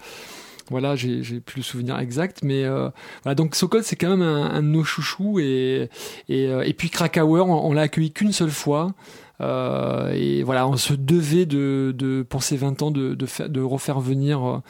[0.69, 2.89] voilà, j'ai plus le souvenir exact, mais euh,
[3.23, 3.35] voilà.
[3.35, 5.89] Donc Sokol, c'est quand même un, un de nos chouchous et
[6.27, 8.93] et, euh, et puis Krakauer, on, on l'a accueilli qu'une seule fois.
[9.39, 13.61] Euh, et voilà, on se devait de, de pour ces 20 ans de, de, de
[13.61, 14.61] refaire venir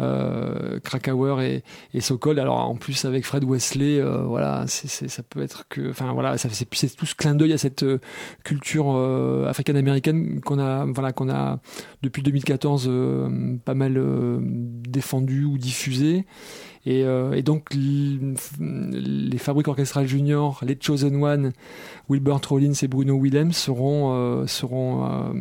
[0.00, 1.62] euh, Krakauer et,
[1.94, 2.38] et Sokol.
[2.40, 6.12] Alors en plus avec Fred Wesley, euh, voilà, c'est c'est- ça peut être que, enfin
[6.12, 7.98] voilà, c'est tout ce clin d'œil à cette euh,
[8.44, 11.60] culture euh, africaine-américaine qu'on a, voilà, qu'on a
[12.02, 16.26] depuis 2014 euh, pas mal euh, défendu ou diffusé.
[16.86, 17.74] Et, euh, et donc
[18.60, 21.52] les Fabriques Orchestrales Junior, les Chosen One,
[22.08, 25.32] Wilbert Rollins et Bruno Willem seront, euh, seront euh,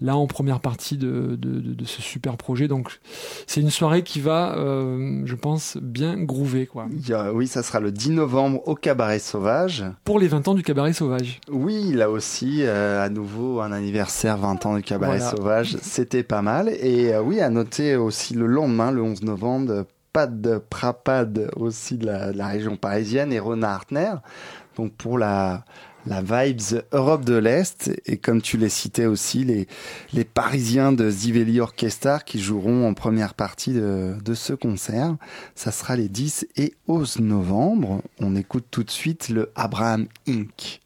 [0.00, 2.66] là en première partie de, de, de- de ce super projet.
[2.68, 2.98] Donc
[3.46, 6.86] c'est une soirée qui va, euh, je pense, bien groover quoi.
[7.34, 9.84] Oui, ça sera le 10 novembre au Cabaret Sauvage.
[10.04, 11.40] Pour les 20 ans du Cabaret Sauvage.
[11.50, 15.30] Oui, là aussi, euh, à nouveau, un anniversaire 20 ans du Cabaret Voilà.
[15.36, 15.76] Sauvage.
[15.82, 16.70] C'était pas mal.
[16.80, 19.84] Et euh, oui, à noter aussi le lendemain, le 11 novembre,
[20.16, 24.14] Pad Prapad aussi de la, région parisienne et Rona Hartner.
[24.74, 25.66] Donc pour la,
[26.06, 27.90] la Vibes Europe de l'Est.
[28.06, 29.68] Et comme tu les citais aussi, les,
[30.14, 35.16] les Parisiens de Ziveli Orchestra qui joueront en première partie de, de ce concert.
[35.54, 38.00] Ça sera les 10 et 11 novembre.
[38.18, 40.80] On écoute tout de suite le Abraham Inc.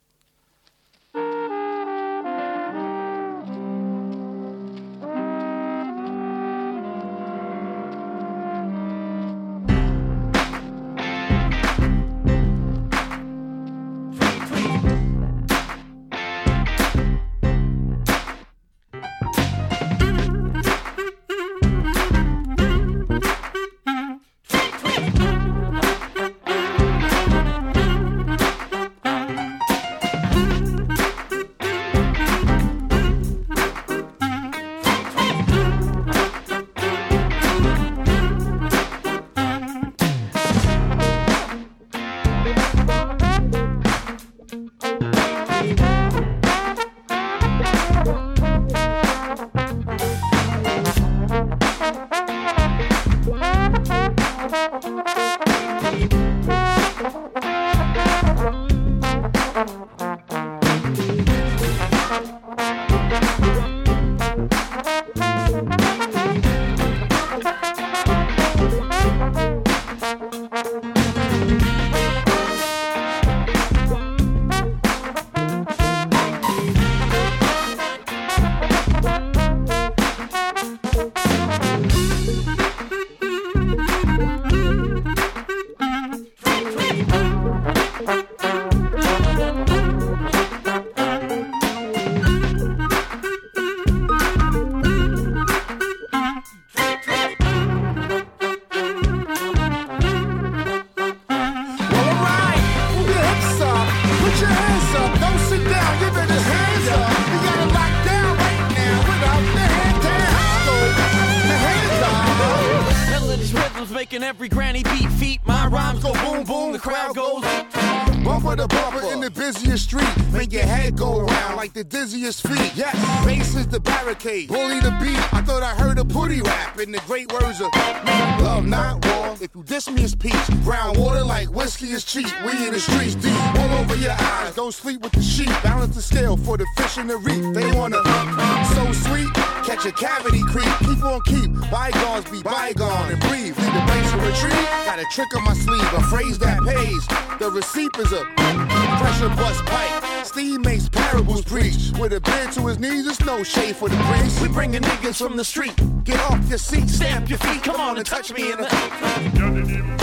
[153.45, 154.38] shade for the.
[154.43, 155.74] We bringing niggas from the street.
[156.05, 156.88] Get off your seat.
[156.88, 159.99] Stamp your feet, come on and touch me in the.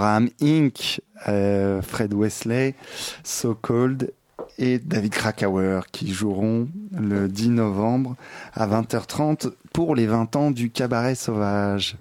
[0.00, 2.74] Abraham Inc., euh, Fred Wesley,
[3.22, 4.14] So Cold
[4.56, 8.16] et David Krakauer qui joueront le 10 novembre
[8.54, 11.96] à 20h30 pour les 20 ans du cabaret sauvage.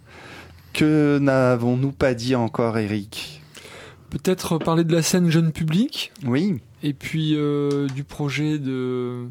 [0.72, 3.42] Que n'avons-nous pas dit encore, Eric?
[4.12, 6.62] Peut-être parler de la scène jeune public Oui.
[6.82, 9.26] et puis euh, du projet de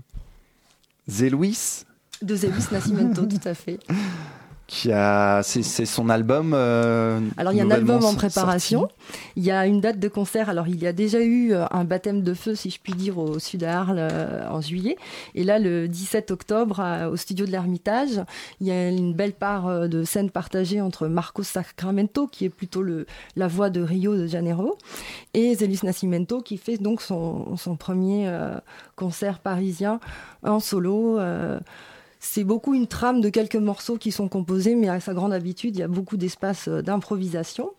[1.07, 1.85] Zélouis
[2.21, 3.81] De Zélis Nascimento, tout à fait.
[4.69, 8.17] qui a c'est son album euh, Alors il y a un album en sorti.
[8.17, 8.89] préparation.
[9.35, 10.51] Il y a une date de concert.
[10.51, 13.17] Alors il y a déjà eu euh, un baptême de feu, si je puis dire,
[13.17, 14.99] au sud à Arles euh, en juillet.
[15.35, 18.21] Et là, le 17 octobre, au studio de l'Ermitage,
[18.61, 22.51] il y a une belle part euh, de scènes partagées entre Marcos Sacramento, qui est
[22.51, 23.07] plutôt le,
[23.37, 24.77] la voix de Rio de Janeiro,
[25.33, 28.59] et Zélis Nascimento, qui fait donc son, son premier euh,
[28.97, 29.99] concert parisien
[30.43, 31.19] en solo.
[32.21, 35.77] C'est beaucoup une trame de quelques morceaux qui sont composés, mais à sa grande habitude,
[35.77, 37.71] il y a beaucoup d'espace euh, d'improvisation.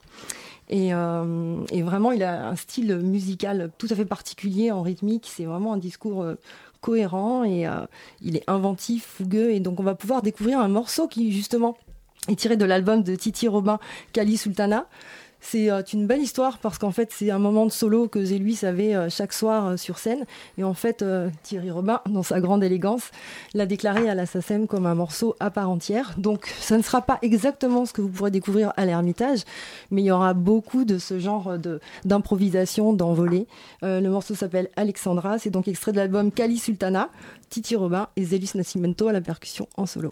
[0.70, 5.30] Et, euh, et vraiment, il a un style musical tout à fait particulier en rythmique.
[5.36, 6.36] C'est vraiment un discours euh,
[6.80, 7.68] cohérent et
[8.22, 9.52] il est inventif, fougueux.
[9.52, 11.76] Et donc, on va pouvoir découvrir un morceau qui, justement,
[12.30, 13.80] est tiré de l'album de Titi Robin,
[14.14, 14.88] Kali Sultana.
[15.42, 18.60] C'est euh, une belle histoire parce qu'en fait, c'est un moment de solo que Zéluis
[18.64, 20.26] avait euh, chaque soir euh, sur scène.
[20.58, 21.04] Et en fait,
[21.44, 23.12] Thierry Robin, dans sa grande élégance,
[23.54, 26.14] l'a déclaré à la SACEM comme un morceau à part entière.
[26.18, 29.40] Donc, ça ne sera pas exactement ce que vous pourrez découvrir à l'Ermitage,
[29.92, 31.56] mais il y aura beaucoup de ce genre
[32.06, 33.48] d'improvisation, d'envolée.
[33.82, 35.40] Le morceau s'appelle Alexandra.
[35.40, 37.10] C'est donc extrait de l'album Kali Sultana,
[37.50, 40.10] Titi Robin et Zélis Nascimento à la percussion en solo.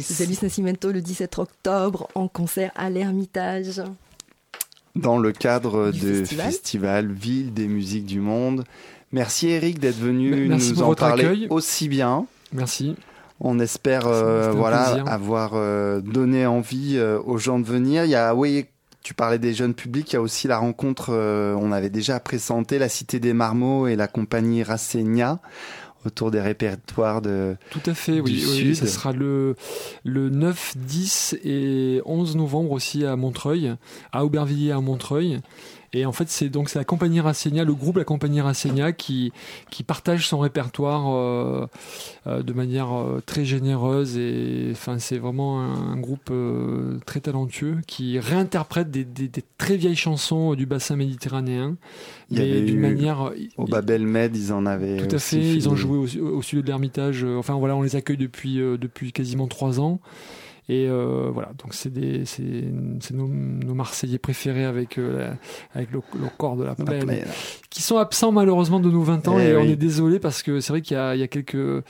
[0.00, 3.82] Zé Luis Nascimento le 17 octobre en concert à l'Ermitage.
[4.94, 6.46] Dans le cadre Du de festival.
[6.46, 7.12] festival.
[7.12, 8.64] Ville des musiques du monde.
[9.12, 11.46] Merci Eric d'être venu Merci nous pour en votre parler accueil.
[11.50, 12.26] aussi bien.
[12.52, 12.96] Merci.
[13.40, 18.04] On espère euh, voilà avoir euh, donné envie euh, aux gens de venir.
[18.04, 18.66] Il y a oui,
[19.02, 22.20] tu parlais des jeunes publics, il y a aussi la rencontre euh, on avait déjà
[22.20, 25.40] présenté la Cité des Marmots et la compagnie Rasegna
[26.04, 28.44] autour des répertoires de Tout à fait, oui.
[28.48, 29.56] oui, ça sera le,
[30.04, 33.74] le 9, 10 et 11 novembre aussi à Montreuil,
[34.12, 35.40] à Aubervilliers à Montreuil.
[35.94, 39.30] Et en fait, c'est donc c'est la compagnie Rasegna, le groupe La Compagnie Rasegna qui,
[39.70, 41.66] qui partage son répertoire euh,
[42.26, 44.16] euh, de manière euh, très généreuse.
[44.16, 49.42] Et enfin, c'est vraiment un, un groupe euh, très talentueux qui réinterprète des, des- des
[49.58, 51.76] très vieilles chansons du bassin méditerranéen,
[52.30, 53.30] Il y mais d'une manière.
[53.58, 55.36] au Babel Med, ils en avaient Tout à fait.
[55.54, 57.22] Ils ont joué au, au studio de l'Ermitage.
[57.22, 60.00] Euh, Enfin voilà, on les accueille depuis euh, depuis quasiment trois ans.
[60.68, 62.64] Et euh, voilà, donc c'est des c'est
[63.00, 65.36] c'est nos, nos Marseillais préférés avec euh, la-
[65.74, 67.24] avec le, le corps de la plaine, plaine.
[67.68, 70.60] qui sont absents malheureusement de nos 20 ans Eh et on est désolé parce que
[70.60, 71.82] c'est vrai qu'il y a il y a quelques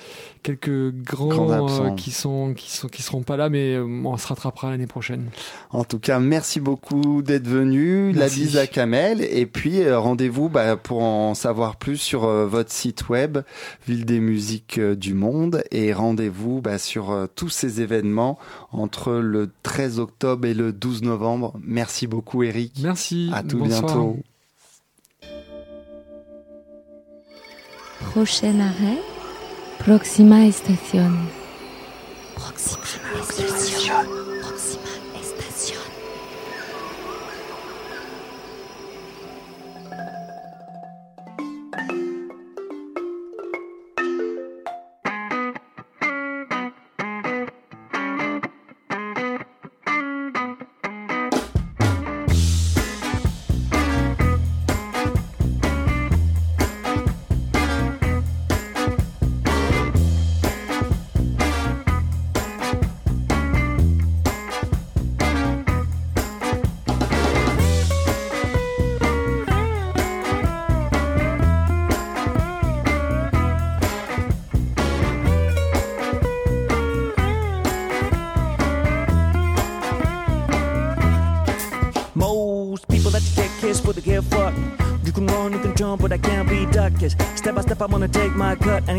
[0.42, 4.70] quelques Grands euh, qui sont qui sont qui seront pas là, mais on se rattrapera
[4.70, 5.26] l'année prochaine.
[5.70, 8.12] En tout cas, merci beaucoup d'être venu.
[8.12, 9.20] La bise à Kamel.
[9.22, 13.38] Et puis, rendez-vous bah, pour en savoir plus sur euh, votre site web,
[13.86, 15.62] Ville des musiques euh, du monde.
[15.70, 18.38] Et rendez-vous bah, sur euh, tous ces événements
[18.72, 21.54] entre le 13 octobre et le 12 novembre.
[21.62, 22.72] Merci beaucoup, Eric.
[22.82, 23.30] Merci.
[23.32, 23.82] À tout bonsoir.
[23.82, 24.16] bientôt.
[28.00, 28.98] Prochain arrêt,
[29.78, 31.12] Proxima Estación.
[32.34, 32.82] Proxima
[33.20, 34.06] Estación.
[34.42, 35.01] Proxima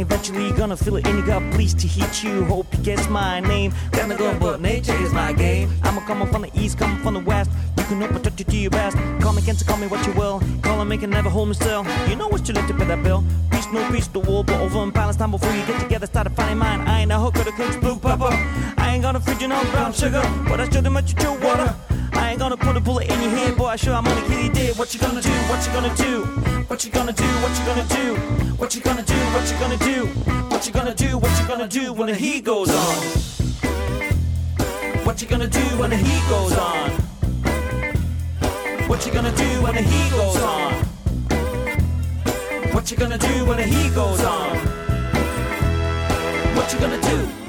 [0.03, 1.43] eventually gonna feel it in your gut.
[1.53, 2.43] Please to hit you.
[2.45, 3.73] Hope you guess my name.
[3.91, 5.69] Gonna go, but nature is my game.
[5.83, 7.49] I'm going to come from the east, coming from the west.
[7.77, 8.97] You can open touch it to your best.
[9.21, 10.41] Call me cancer, call me what you will.
[10.61, 11.85] Call and make it never hold me still.
[12.09, 13.23] You know it's too late to pay that bill.
[13.51, 16.33] Peace, no peace, the war, but over in Palestine before you get together, start to
[16.33, 16.81] find mine.
[16.81, 18.33] I ain't a hooker, the cook's blue pepper.
[18.77, 21.31] I ain't gonna feed you no brown sugar, but I should have met you to
[21.45, 21.73] water.
[22.13, 23.67] I ain't gonna put a bullet in your head, boy.
[23.67, 24.77] I sure I'm gonna kill you dead.
[24.77, 25.29] What you gonna do?
[25.29, 26.42] What you gonna do?
[26.73, 27.23] What you gonna do?
[27.23, 28.15] What you gonna do?
[28.57, 29.13] What you gonna do?
[29.13, 30.07] What you gonna do?
[30.49, 31.19] What you gonna do?
[31.19, 32.95] What you gonna do when the heat goes on?
[35.05, 36.89] What you gonna do when the heat goes on?
[38.89, 40.73] What you gonna do when the heat goes on?
[42.73, 44.57] What you gonna do when the heat goes on?
[46.55, 47.42] What you gonna do?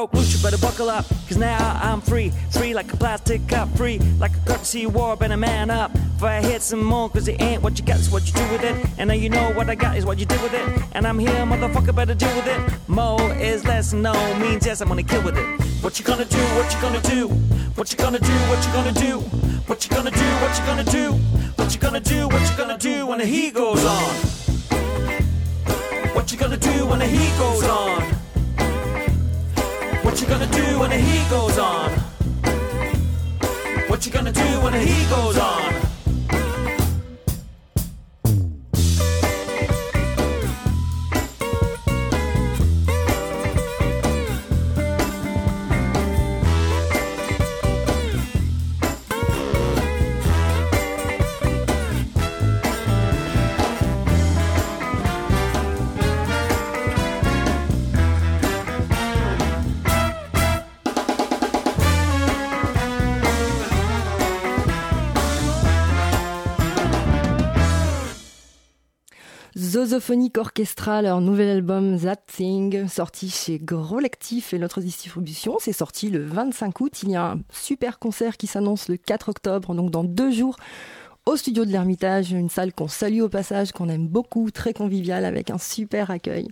[0.00, 1.06] Broke loose, you better buckle up.
[1.28, 2.32] Cause now I'm free.
[2.52, 3.68] Free like a plastic cup.
[3.76, 5.94] Free like a courtesy war, better man up.
[6.16, 8.48] If I hit some more, cause it ain't what you got, it's what you do
[8.50, 8.86] with it.
[8.96, 10.82] And now you know what I got is what you do with it.
[10.92, 12.88] And I'm here, motherfucker, better deal with it.
[12.88, 15.44] Mo is less, no means yes, I'm gonna kill with it.
[15.84, 16.38] What you gonna do?
[16.38, 17.28] What you gonna do?
[17.74, 18.38] What you gonna do?
[18.48, 19.20] What you gonna do?
[19.66, 20.24] What you gonna do?
[20.40, 21.12] What you gonna do?
[21.58, 22.26] What you gonna do?
[22.26, 24.14] What you gonna do when the heat goes on?
[26.14, 28.19] What you gonna do when the heat goes on?
[30.02, 31.90] What you gonna do when the heat goes on?
[33.88, 35.89] What you gonna do when the heat goes on?
[69.70, 75.58] Zozophonic Orchestra, leur nouvel album That Thing, sorti chez Grollectif et notre distribution.
[75.60, 77.02] C'est sorti le 25 août.
[77.04, 80.56] Il y a un super concert qui s'annonce le 4 octobre, donc dans deux jours,
[81.24, 85.24] au studio de l'Ermitage, une salle qu'on salue au passage, qu'on aime beaucoup, très conviviale,
[85.24, 86.48] avec un super accueil.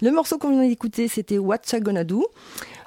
[0.00, 2.26] Le morceau qu'on vient d'écouter, c'était Whatcha Gonna Do.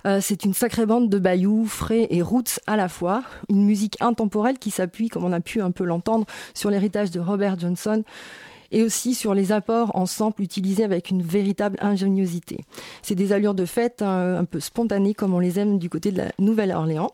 [0.07, 3.23] Euh, c'est une sacrée bande de bayou, frais et roots à la fois.
[3.49, 6.25] Une musique intemporelle qui s'appuie, comme on a pu un peu l'entendre,
[6.55, 8.03] sur l'héritage de Robert Johnson
[8.73, 12.57] et aussi sur les apports en sample utilisés avec une véritable ingéniosité.
[13.01, 16.11] C'est des allures de fête un, un peu spontanées comme on les aime du côté
[16.11, 17.11] de la Nouvelle-Orléans.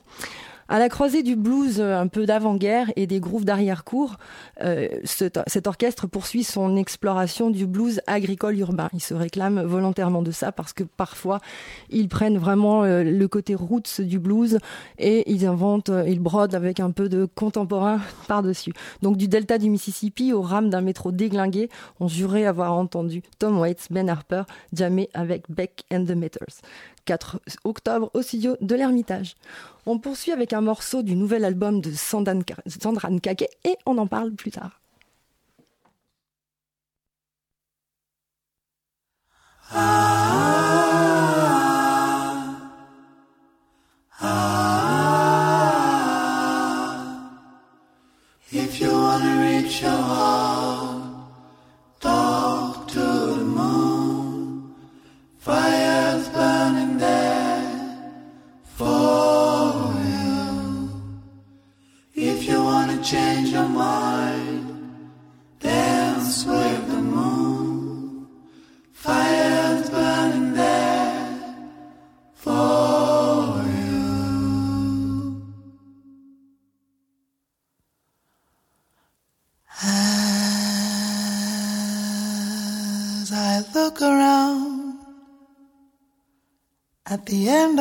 [0.72, 4.18] À la croisée du blues euh, un peu d'avant-guerre et des grooves d'arrière-cour,
[4.62, 8.88] euh, cet, orchestre poursuit son exploration du blues agricole urbain.
[8.94, 11.40] Il se réclame volontairement de ça parce que parfois
[11.90, 14.60] ils prennent vraiment euh, le côté roots du blues
[15.00, 18.74] et ils inventent, ils brodent avec un peu de contemporain par-dessus.
[19.02, 23.60] Donc du delta du Mississippi au rame d'un métro déglingué, on jurait avoir entendu Tom
[23.60, 26.62] Waits, Ben Harper jammer avec Beck and the Meters.
[27.06, 29.36] 4 octobre au studio de l'Ermitage.
[29.92, 34.34] On poursuit avec un morceau du nouvel album de Sandran Kake et on en parle
[34.34, 34.80] plus tard.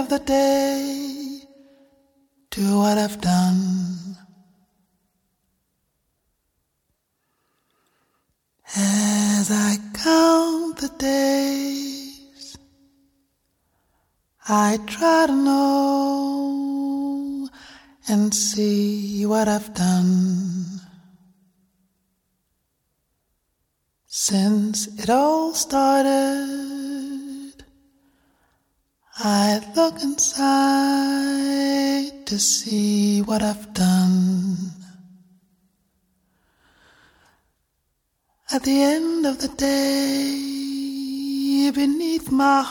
[0.08, 0.47] The end of the day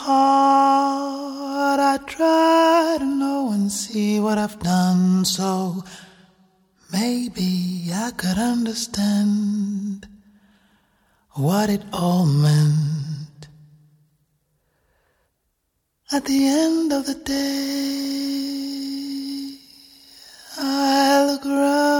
[0.06, 5.24] heart, I try to know and see what I've done.
[5.24, 5.82] So
[6.92, 10.06] maybe I could understand
[11.32, 13.48] what it all meant.
[16.10, 18.38] At the end of the day,
[20.58, 21.98] I look around.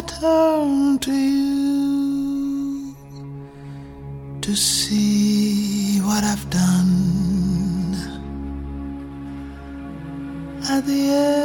[0.00, 2.96] I turn to you
[4.40, 7.92] to see what I've done.
[10.70, 11.39] At the end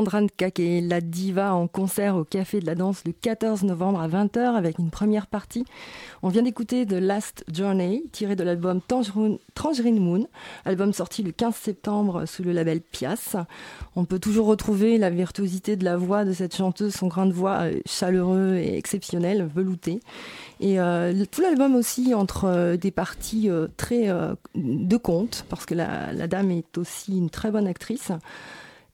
[0.00, 4.08] Sandra Nkake, la diva en concert au Café de la Danse le 14 novembre à
[4.08, 5.66] 20h avec une première partie.
[6.22, 10.26] On vient d'écouter The Last Journey, tiré de l'album Tangerine Moon,
[10.64, 13.36] album sorti le 15 septembre sous le label Pias.
[13.94, 17.34] On peut toujours retrouver la virtuosité de la voix de cette chanteuse, son grain de
[17.34, 20.00] voix euh, chaleureux et exceptionnel, velouté.
[20.60, 24.08] Et euh, tout l'album aussi entre euh, des parties très
[24.54, 28.12] de conte, parce que la dame est aussi une très bonne actrice.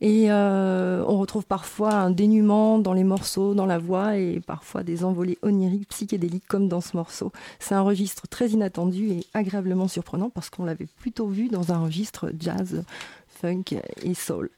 [0.01, 4.83] Et euh, on retrouve parfois un dénuement dans les morceaux, dans la voix, et parfois
[4.83, 7.33] des envolées oniriques, psychédéliques, comme dans ce morceau.
[7.59, 11.79] C'est un registre très inattendu et agréablement surprenant parce qu'on l'avait plutôt vu dans un
[11.79, 12.85] registre jazz,
[13.27, 13.65] funk
[14.03, 14.51] et soul.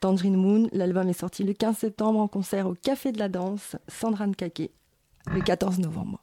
[0.00, 3.76] Tangerine Moon, l'album est sorti le 15 septembre en concert au Café de la Danse,
[3.86, 4.70] Sandra Nkake,
[5.32, 6.20] le 14 novembre.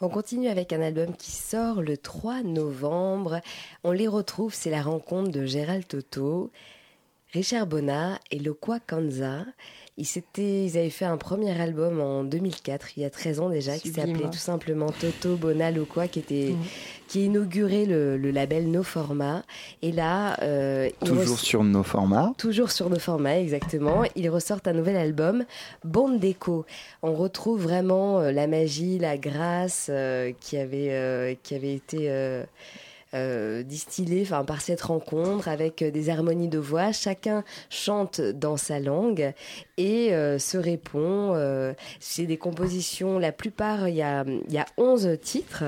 [0.00, 3.40] On continue avec un album qui sort le 3 novembre.
[3.84, 6.50] On les retrouve, c'est la rencontre de Gérald Toto.
[7.32, 9.44] Richard Bonnat et Lokwa Kanza.
[9.96, 10.06] Ils,
[10.38, 13.90] ils avaient fait un premier album en 2004, il y a 13 ans déjà, qui
[13.90, 16.64] s'appelait tout simplement Toto Bona Lokwa, qui était, mm.
[17.06, 19.42] qui inaugurait le, label No Format.
[19.82, 22.32] Et là, euh, toujours sur No Format.
[22.38, 24.04] Toujours sur No Format, exactement.
[24.16, 25.44] Ils ressortent un nouvel album,
[25.84, 26.64] Bande Déco.
[27.02, 32.08] On retrouve vraiment euh, la magie, la grâce euh, qui avait, qui avait été
[33.12, 36.92] euh, distillé enfin, par cette rencontre avec euh, des harmonies de voix.
[36.92, 39.32] Chacun chante dans sa langue
[39.78, 41.34] et euh, se répond.
[41.98, 45.64] c'est des compositions, la plupart, il y a, y a 11 titres.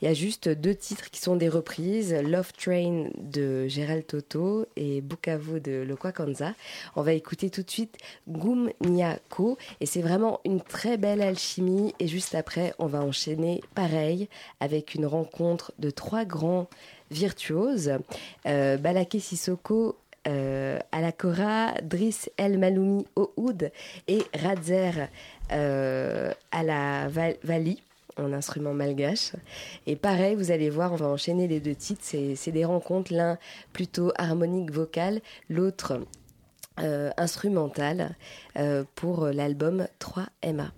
[0.00, 4.66] Il y a juste deux titres qui sont des reprises Love Train de Gérald Toto
[4.76, 6.54] et Bukavu de Lokwakanza.
[6.94, 7.96] On va écouter tout de suite
[8.28, 11.94] Gum Nyako et c'est vraiment une très belle alchimie.
[12.00, 14.28] Et juste après, on va enchaîner pareil
[14.60, 16.68] avec une rencontre de trois grands
[17.10, 17.98] virtuose.
[18.46, 19.96] Euh, Balaké Sissoko
[20.26, 23.70] euh, Alakora, Driss El Maloumi oud
[24.08, 25.08] et Radzer
[25.52, 27.80] euh, à la Vali
[28.16, 29.32] en instrument malgache.
[29.86, 32.02] Et pareil, vous allez voir, on va enchaîner les deux titres.
[32.02, 33.38] C'est des rencontres, l'un
[33.72, 36.00] plutôt harmonique vocal, l'autre
[36.80, 38.16] euh, instrumental
[38.94, 40.70] pour l'album 3MA.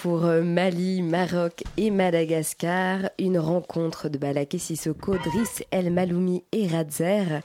[0.00, 3.10] Pour euh, Mali, Maroc et Madagascar.
[3.18, 7.40] Une rencontre de Balaké Sissoko, Driss El Maloumi et Radzer.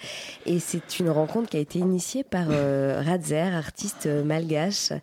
[0.45, 4.93] Et c'est une rencontre qui a été initiée par euh, Radzer, artiste malgache,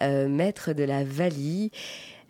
[0.00, 1.70] euh, maître de la Vali.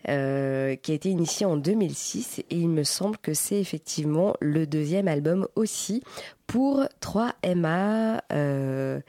[0.09, 4.67] Euh, qui a été initié en 2006 et il me semble que c'est effectivement le
[4.67, 6.03] deuxième album aussi
[6.47, 8.21] pour 3MA.
[8.33, 9.01] Euh,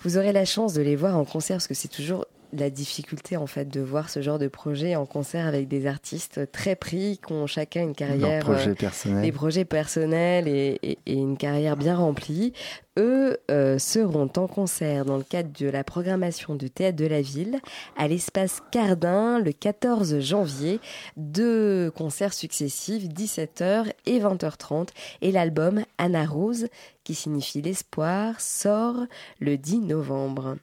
[0.00, 3.36] vous aurez la chance de les voir en concert parce que c'est toujours la difficulté
[3.36, 7.18] en fait de voir ce genre de projet en concert avec des artistes très pris,
[7.26, 9.22] qui ont chacun une carrière, euh, personnels.
[9.22, 12.52] des projets personnels et, et- et une carrière bien remplie.
[12.98, 17.22] Eux euh, seront en concert dans le cadre de la programmation du Théâtre de la
[17.22, 17.58] Ville
[17.96, 20.78] à l'espace Cardin le 14 janvier.
[21.16, 24.88] Deux concerts successifs, 17h et 20h30.
[25.22, 26.66] Et l'album Anna Rose,
[27.04, 29.06] qui signifie l'espoir, sort
[29.40, 30.56] le 10 novembre.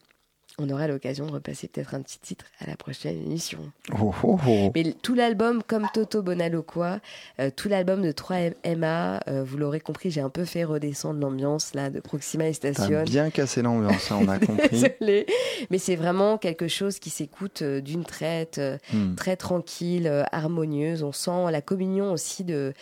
[0.62, 3.60] On aura l'occasion de repasser peut-être un petit titre à la prochaine émission.
[4.00, 4.72] Oh, oh, oh.
[4.76, 7.00] Mais tout l'album, comme Toto Bonaloqua,
[7.40, 11.74] euh, tout l'album de 3MA, euh, vous l'aurez compris, j'ai un peu fait redescendre l'ambiance
[11.74, 13.04] là de Proxima et T'as Station.
[13.04, 14.70] bien cassé l'ambiance, hein, on a compris.
[14.70, 15.26] Désolée.
[15.70, 18.60] Mais c'est vraiment quelque chose qui s'écoute euh, d'une traite,
[18.92, 19.16] Hmm.
[19.16, 21.04] très tranquille, harmonieuse.
[21.04, 22.74] On sent la communion aussi de,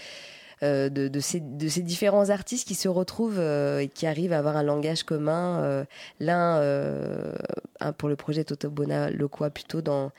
[0.61, 4.39] de, de ces, de ces différents artistes qui se retrouvent euh, et qui arrivent à
[4.39, 5.61] avoir un langage commun.
[5.63, 5.85] euh,
[6.19, 7.33] L'un, euh,
[7.79, 10.11] un pour le projet Toto Bonaloqua, plutôt dans,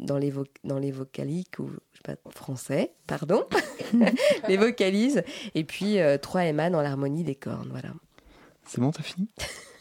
[0.00, 3.44] dans, les, vo- dans les vocaliques, ou je sais pas, français, pardon,
[4.48, 5.22] les vocalises.
[5.54, 7.68] Et puis euh, 3MA dans l'harmonie des cornes.
[7.70, 7.90] Voilà.
[8.66, 9.28] C'est bon, t'as fini?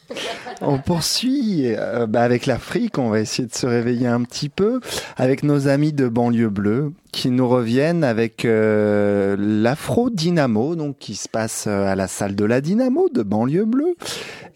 [0.62, 4.80] On poursuit euh, bah, avec l'Afrique, on va essayer de se réveiller un petit peu
[5.18, 11.16] avec nos amis de banlieue bleue qui nous reviennent avec euh, l'Afro Dynamo, donc qui
[11.16, 13.96] se passe euh, à la salle de la Dynamo de banlieue bleue.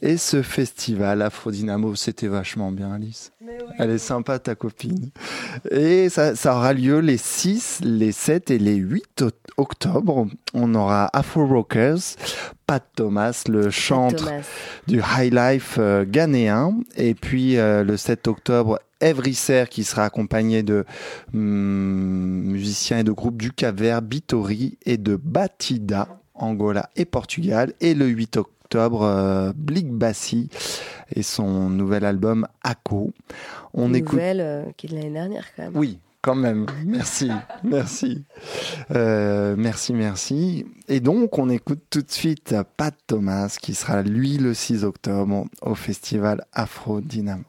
[0.02, 3.32] Et ce festival Afro Dynamo, c'était vachement bien, Alice.
[3.78, 5.10] Elle est sympa, ta copine.
[5.72, 10.28] Et ça, ça aura lieu les 6, les 7 et les 8 o- octobre.
[10.54, 12.00] On aura Afro Rockers,
[12.70, 14.44] Pat Thomas, le chantre Thomas.
[14.86, 16.76] du High Life euh, ghanéen.
[16.98, 20.86] Et puis euh, le 7 octobre, Evricer qui sera accompagné de
[21.34, 27.74] hum, musiciens et de groupes du Cap-Vert, Bitori et de Batida, Angola et Portugal.
[27.82, 30.50] Et le 8 octobre, euh, Blik Bassi
[31.16, 33.14] et son nouvel album Ako.
[33.74, 34.14] On écoute.
[34.14, 35.72] Nouvelle euh, qui est de l'année dernière quand même.
[35.76, 36.66] Oui, quand même.
[36.86, 37.32] Merci,
[37.64, 38.26] merci.
[38.92, 40.66] Euh, merci, merci.
[40.88, 45.46] Et donc, on écoute tout de suite Pat Thomas, qui sera, lui, le 6 octobre,
[45.62, 47.49] au festival Afro Dynamo.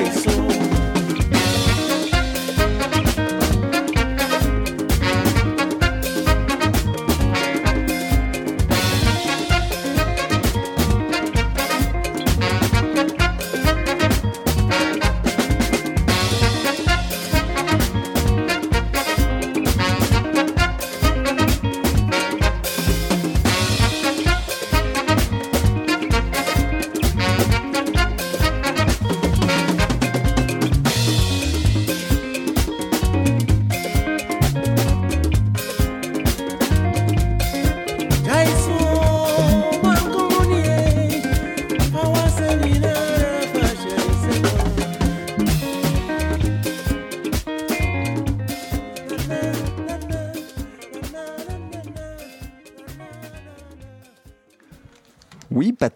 [0.00, 0.39] isolation.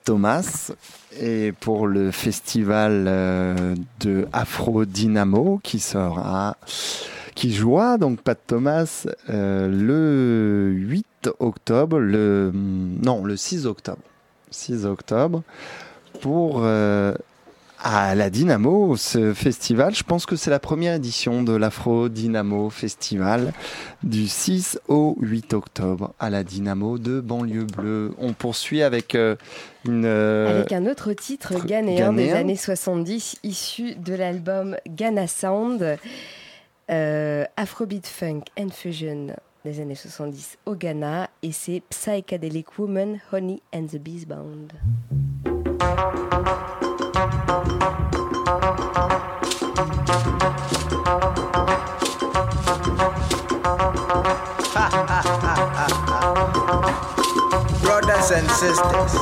[0.04, 0.72] Thomas.
[1.20, 6.56] Et pour le festival euh, de Afro Dynamo qui sera,
[7.34, 14.02] qui jouera donc Pat Thomas euh, le 8 octobre, le non le 6 octobre,
[14.50, 15.42] 6 octobre
[16.20, 17.14] pour euh,
[17.86, 19.94] à la Dynamo, ce festival.
[19.94, 23.52] Je pense que c'est la première édition de l'Afro Dynamo Festival
[24.02, 28.14] du 6 au 8 octobre à la Dynamo de Banlieue Bleue.
[28.18, 29.36] On poursuit avec euh,
[29.86, 30.06] une.
[30.06, 35.98] euh, Avec un autre titre ghanéen des années 70, issu de l'album Ghana Sound,
[36.90, 39.26] euh, Afrobeat Funk and Fusion
[39.66, 44.68] des années 70 au Ghana, et c'est Psychedelic Woman, Honey and the Bees Band.
[57.80, 59.14] Brothers and sisters,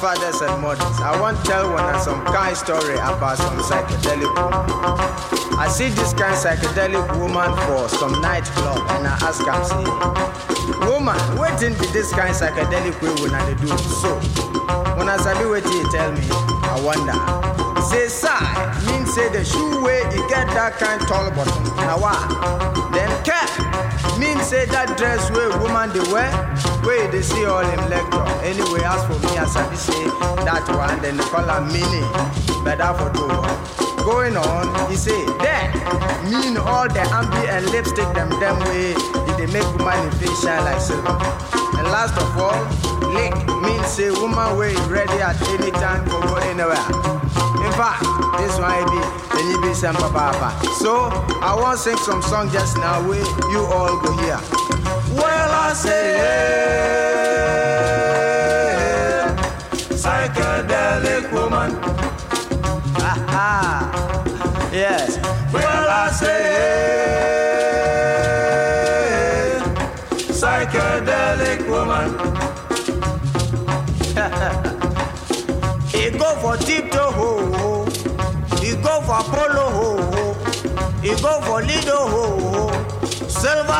[0.00, 5.58] fathers and mothers, I want to tell one some kind story about some psychedelic woman.
[5.58, 11.16] I see this kind psychedelic woman for some nightclub and I ask her, say, woman,
[11.38, 13.68] wetin be this kind psychedelic way una dey do
[14.02, 14.14] so?
[14.96, 16.22] when Una sabi wetin you tell me?
[16.62, 17.16] I wonder.
[17.82, 18.38] Say sigh
[18.86, 21.64] mean say the shoe way e get that kind tall bottom.
[21.82, 22.14] Na why?
[22.92, 23.48] Then cap
[24.18, 26.30] mean say that dress wey woman dey wear
[26.84, 28.26] wey you dey see all im lecture.
[28.44, 30.04] Anyway, as for me, I sabi say
[30.46, 32.04] that one dem dey call am mini.
[32.62, 33.26] Better for do.
[34.04, 35.72] Going on, he say then
[36.30, 37.00] mean all the
[37.50, 38.94] and lipstick them them way
[39.46, 41.16] make woman face shine like silver.
[41.78, 42.60] And last of all,
[43.12, 46.86] lick mean say woman wey ready at any time for go anywhere.
[47.64, 48.02] In fact,
[48.38, 49.00] this one be
[49.32, 50.50] the Nibi Sempa Papa.
[50.80, 51.08] So
[51.40, 54.38] I want sing some song just now where you all go hear.
[55.16, 57.79] Well, I say, hey,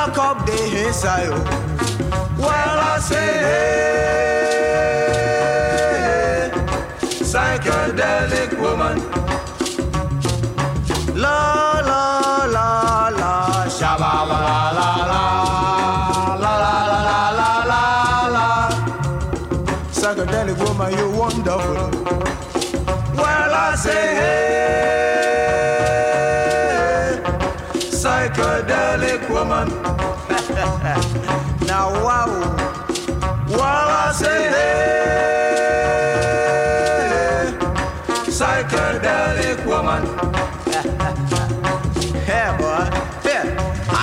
[0.01, 1.45] Silver cup dey inside oh.
[2.39, 3.33] Well I say
[7.31, 8.97] psychedelic woman.
[11.21, 12.05] La la
[12.57, 12.69] la
[13.21, 13.33] la
[13.69, 14.41] shabba la
[14.79, 15.23] la la
[16.43, 17.83] la la la la la la
[18.37, 18.47] la.
[19.93, 21.91] Psychedelic woman, you're wonderful.
[23.17, 24.20] Well, I say,
[29.41, 29.69] woman.
[31.67, 32.29] now, wow.
[33.49, 35.57] Well, I say, hey,
[38.37, 40.03] psychedelic woman.
[42.29, 42.85] hey, boy.
[43.27, 43.45] Hey,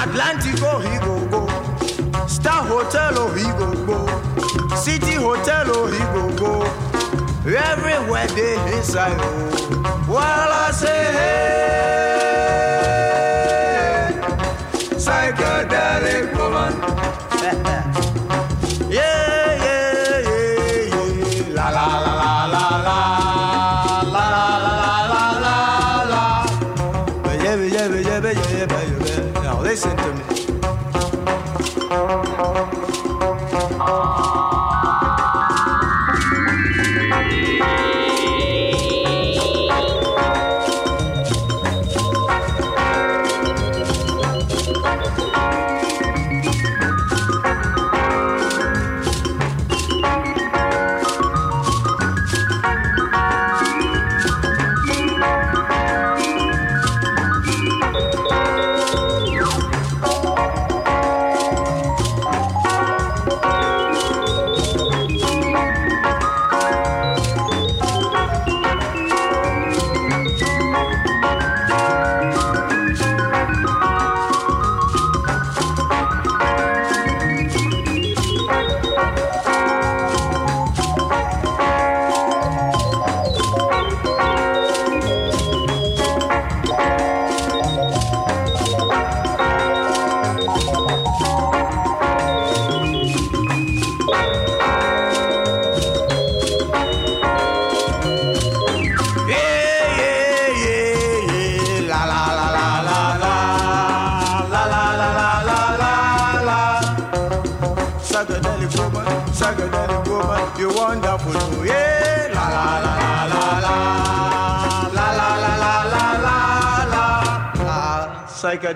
[0.01, 1.41] Atlantic, oh, he go, go.
[2.26, 3.97] Star Hotel, oh, he go, go.
[4.76, 6.51] City Hotel, oh, he go, go.
[7.45, 9.18] Everywhere they inside.
[10.07, 12.27] Well, I say, hey,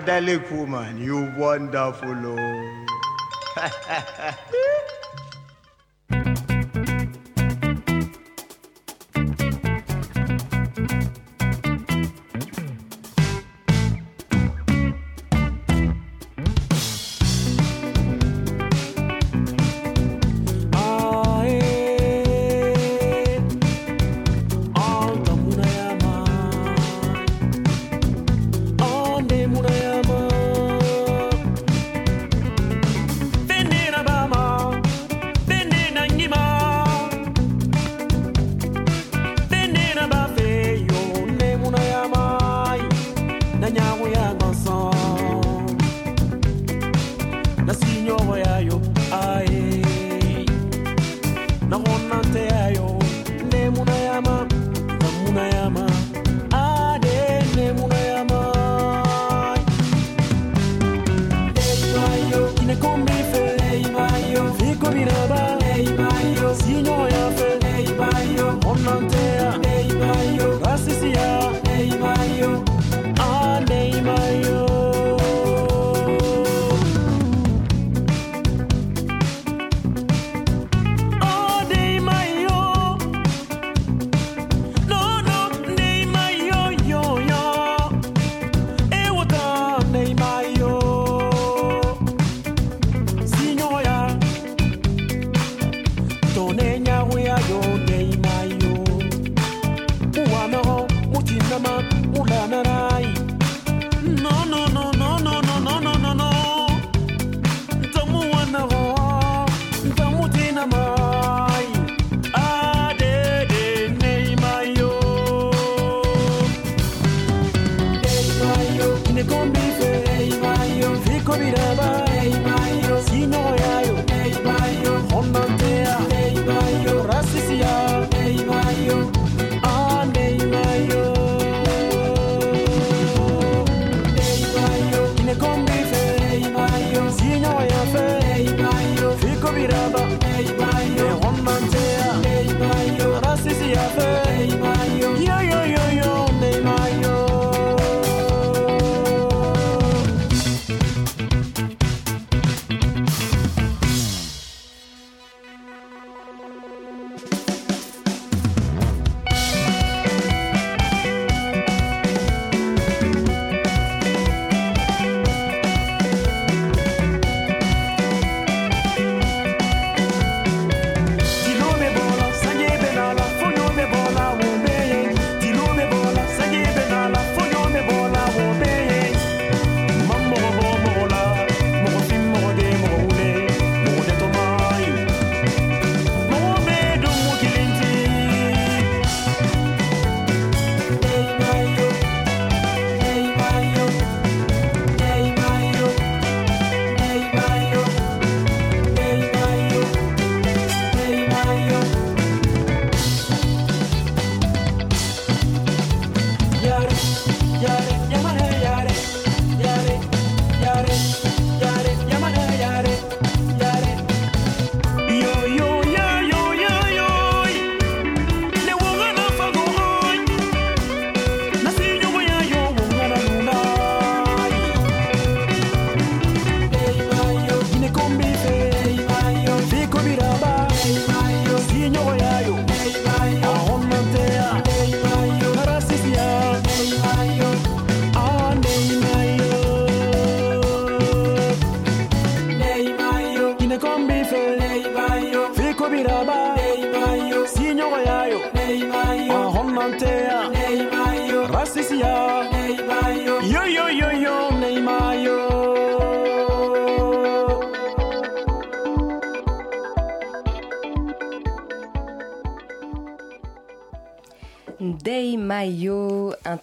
[0.02, 2.14] psychedelic woman, you wonderful.
[2.26, 2.88] Oh.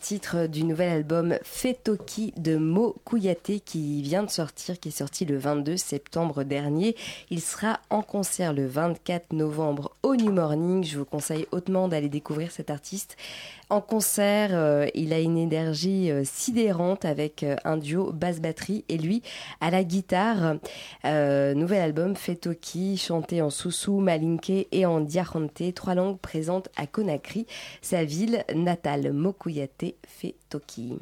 [0.09, 2.95] titre du nouvel album Fetoki de Mo
[3.63, 6.95] qui vient de sortir, qui est sorti le 22 septembre dernier.
[7.29, 10.83] Il sera en concert le 24 novembre au New Morning.
[10.83, 13.17] Je vous conseille hautement d'aller découvrir cet artiste.
[13.69, 18.97] En concert, euh, il a une énergie euh, sidérante avec euh, un duo basse-batterie et
[18.97, 19.21] lui
[19.61, 20.55] à la guitare.
[21.03, 27.45] nouvel album Fetoki, chanté en Soussou, Malinké et en Diarante, trois langues présentes à Conakry,
[27.81, 29.13] sa ville natale.
[29.13, 30.97] Mokuyate Fetoki.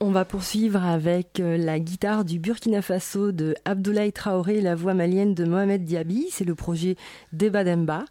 [0.00, 4.92] On va poursuivre avec euh, la guitare du Burkina Faso de Abdoulaye Traoré la voix
[4.92, 6.26] malienne de Mohamed Diaby.
[6.30, 6.96] C'est le projet
[7.32, 8.04] Debademba.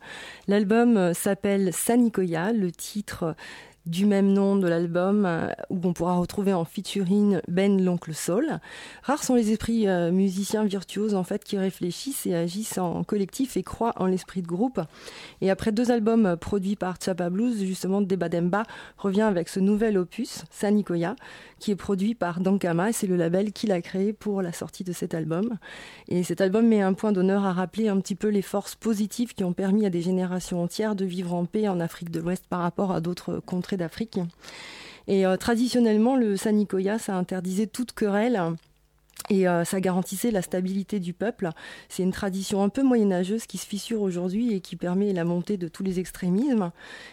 [0.47, 2.53] L'album euh, s'appelle Sanikoya.
[2.53, 3.35] Le titre
[3.85, 8.59] du même nom de l'album euh, où on pourra retrouver en featuring Ben l'oncle Sol.
[9.03, 13.57] Rares sont les esprits euh, musiciens virtuoses en fait qui réfléchissent et agissent en collectif
[13.57, 14.79] et croient en l'esprit de groupe.
[15.41, 18.63] Et après deux albums euh, produits par Chapa Blues, justement Debademba
[18.97, 21.17] revient avec ce nouvel opus, Sanikoya,
[21.59, 24.93] qui est produit par Dankama c'est le label qu'il a créé pour la sortie de
[24.93, 25.57] cet album.
[26.07, 29.33] Et cet album met un point d'honneur à rappeler un petit peu les forces positives
[29.33, 32.45] qui ont permis à des générations entières de vivre en paix en Afrique de l'Ouest
[32.49, 34.19] par rapport à d'autres contrées d'Afrique.
[35.07, 38.41] Et euh, traditionnellement, le Sanikoya, ça interdisait toute querelle.
[39.29, 41.49] Et euh, ça garantissait la stabilité du peuple.
[41.87, 45.55] C'est une tradition un peu moyenâgeuse qui se fissure aujourd'hui et qui permet la montée
[45.55, 46.71] de tous les extrémismes.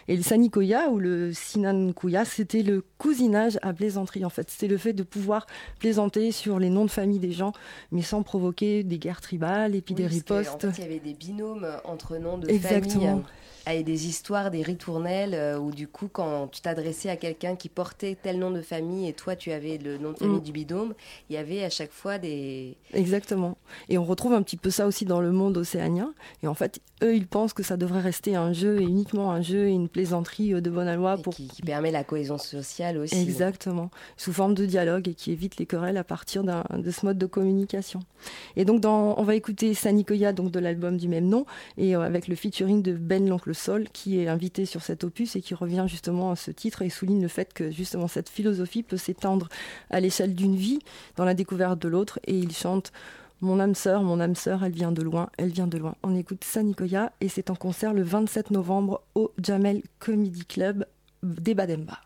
[0.09, 4.49] Et le Sanikoya ou le Sinankuya, c'était le cousinage à plaisanterie en fait.
[4.49, 5.45] C'était le fait de pouvoir
[5.79, 7.53] plaisanter sur les noms de famille des gens,
[7.91, 10.65] mais sans provoquer des guerres tribales et puis des ripostes.
[10.65, 12.99] En fait, il y avait des binômes entre noms de Exactement.
[12.99, 13.23] famille
[13.65, 17.69] avec des histoires, des ritournelles, euh, où du coup, quand tu t'adressais à quelqu'un qui
[17.69, 20.43] portait tel nom de famille et toi, tu avais le nom de famille Mm.
[20.43, 20.93] du bidôme,
[21.29, 22.75] il y avait à chaque fois des...
[22.93, 23.57] Exactement.
[23.89, 26.13] Et on retrouve un petit peu ça aussi dans le monde océanien.
[26.43, 29.41] Et en fait, eux, ils pensent que ça devrait rester un jeu et uniquement un
[29.41, 32.97] jeu et une plaisanterie euh, de bonne loi pour qui, qui permet la cohésion sociale
[32.97, 33.15] aussi.
[33.21, 37.05] Exactement, sous forme de dialogue et qui évite les querelles à partir d'un- de ce
[37.05, 37.99] mode de communication.
[38.55, 41.45] Et donc, dans, on va écouter Sanikoya, donc de l'album du même nom,
[41.77, 45.35] et euh, avec le featuring de Ben l'oncle Sol, qui est invité sur cet opus
[45.35, 48.83] et qui revient justement à ce titre et souligne le fait que justement cette philosophie
[48.83, 49.49] peut s'étendre
[49.89, 50.79] à l'échelle d'une vie,
[51.15, 52.91] dans la découverte de l'autre, et il chante.
[53.43, 55.95] Mon âme sœur, mon âme sœur, elle vient de loin, elle vient de loin.
[56.03, 60.85] On écoute Sanikoya et c'est en concert le 27 novembre au Jamel Comedy Club
[61.23, 61.97] d'Ebademba.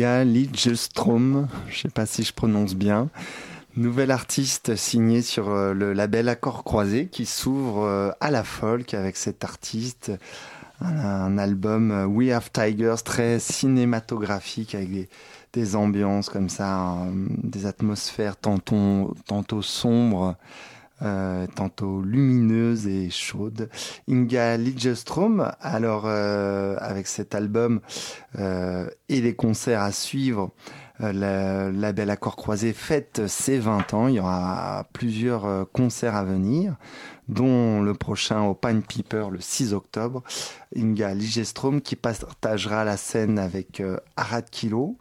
[0.00, 3.10] Inga Lidjestrom, je sais pas si je prononce bien.
[3.76, 8.94] Nouvel artiste signé sur euh, le label Accord Croisé qui s'ouvre euh, à la folk
[8.94, 10.10] avec cet artiste.
[10.80, 15.10] Un, album euh, We Have Tigers très cinématographique avec
[15.52, 20.34] des, ambiances comme ça, des atmosphères tantôt, tantôt sombres,
[21.02, 23.68] euh, tantôt lumineuses et chaudes.
[24.08, 27.80] Inga Lidjestrom, alors euh, avec cet album
[28.38, 30.50] euh, et les concerts à suivre,
[31.00, 34.08] euh, le label Accord Croisé fête ses 20 ans.
[34.08, 36.76] Il y aura plusieurs concerts à venir,
[37.28, 40.22] dont le prochain au Pine Piper le 6 octobre.
[40.76, 44.96] Inga Ligestrom qui partagera la scène avec euh, Arad Kilo.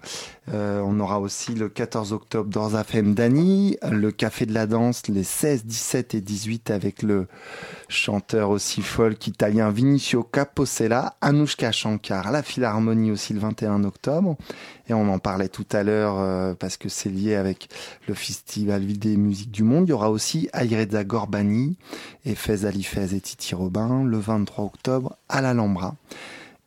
[0.51, 5.23] Euh, on aura aussi le 14 octobre Dorzafem Dani, le Café de la Danse les
[5.23, 7.27] 16, 17 et 18 avec le
[7.87, 14.37] chanteur aussi folk italien Vinicio Capossela, Anushka Shankar, la Philharmonie aussi le 21 octobre.
[14.87, 17.69] Et on en parlait tout à l'heure euh, parce que c'est lié avec
[18.07, 19.87] le Festival Vidé Musique du Monde.
[19.87, 21.77] Il y aura aussi Ayreda Gorbani
[22.25, 25.95] et Fez Ali et Titi Robin le 23 octobre à l'Alhambra.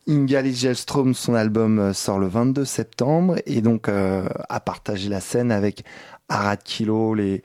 [0.07, 5.21] Inga Lidjestrom, son album euh, sort le 22 septembre et donc euh, a partagé la
[5.21, 5.85] scène avec
[6.27, 7.41] Arad Kilo, les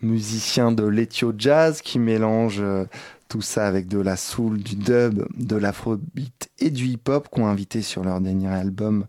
[0.00, 2.84] musiciens de l'Ethio Jazz qui mélangent euh,
[3.28, 7.82] tout ça avec de la soul, du dub, de l'afrobeat et du hip-hop qu'ont invité
[7.82, 9.04] sur leur dernier album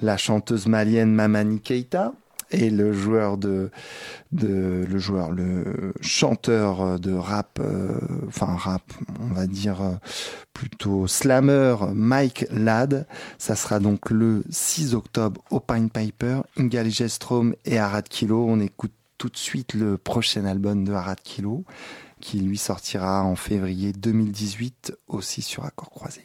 [0.00, 2.14] la chanteuse malienne Mamani Keita
[2.50, 3.70] et le joueur de,
[4.32, 8.82] le chanteur de rap euh, enfin rap
[9.20, 9.94] on va dire euh,
[10.52, 13.06] plutôt slammer Mike Ladd
[13.38, 18.60] ça sera donc le 6 octobre au Pine Piper Inga Gestrom et Arad Kilo on
[18.60, 21.64] écoute tout de suite le prochain album de Arad Kilo
[22.20, 26.24] qui lui sortira en février 2018 aussi sur Accord Croisé.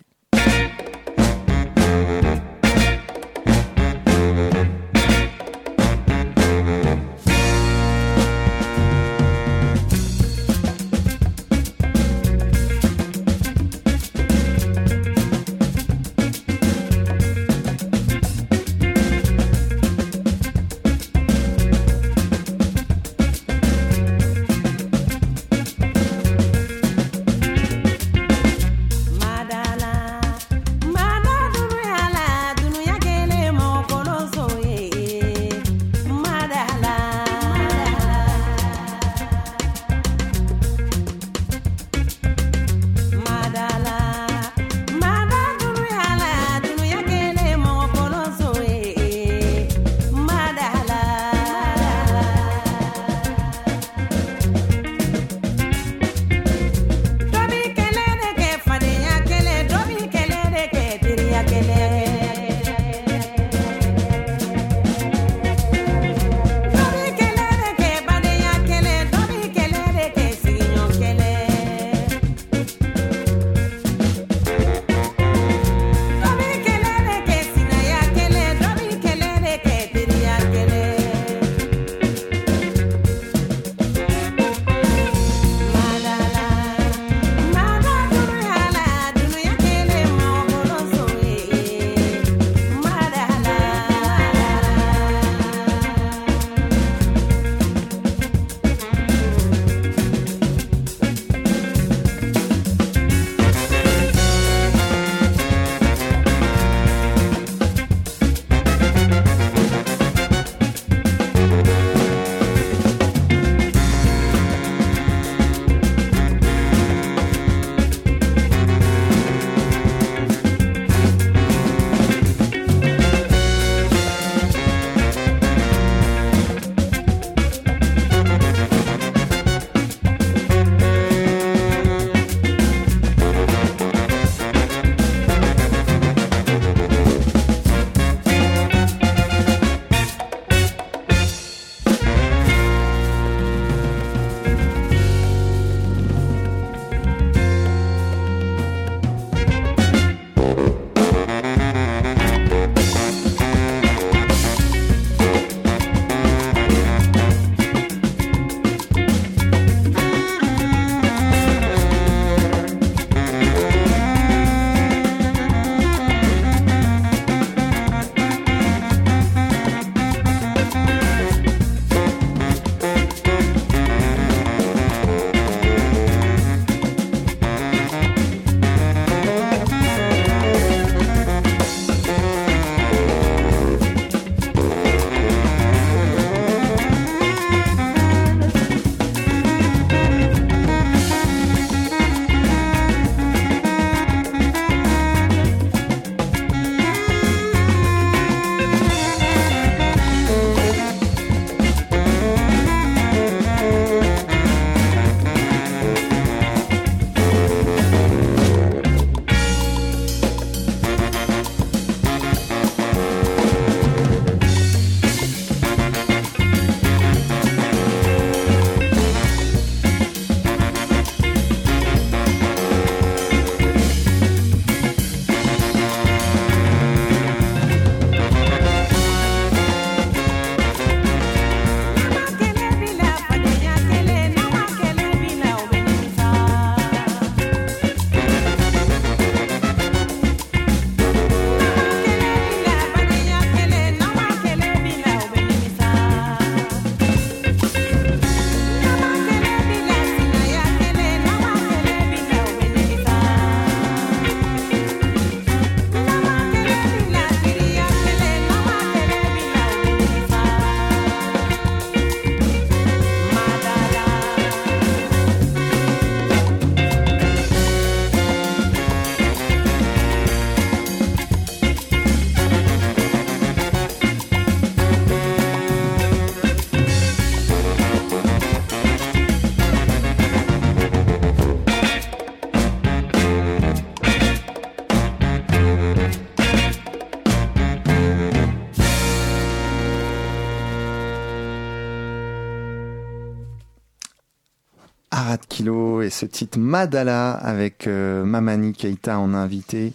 [296.14, 299.94] Ce titre Madala avec euh, Mamani Keita en invité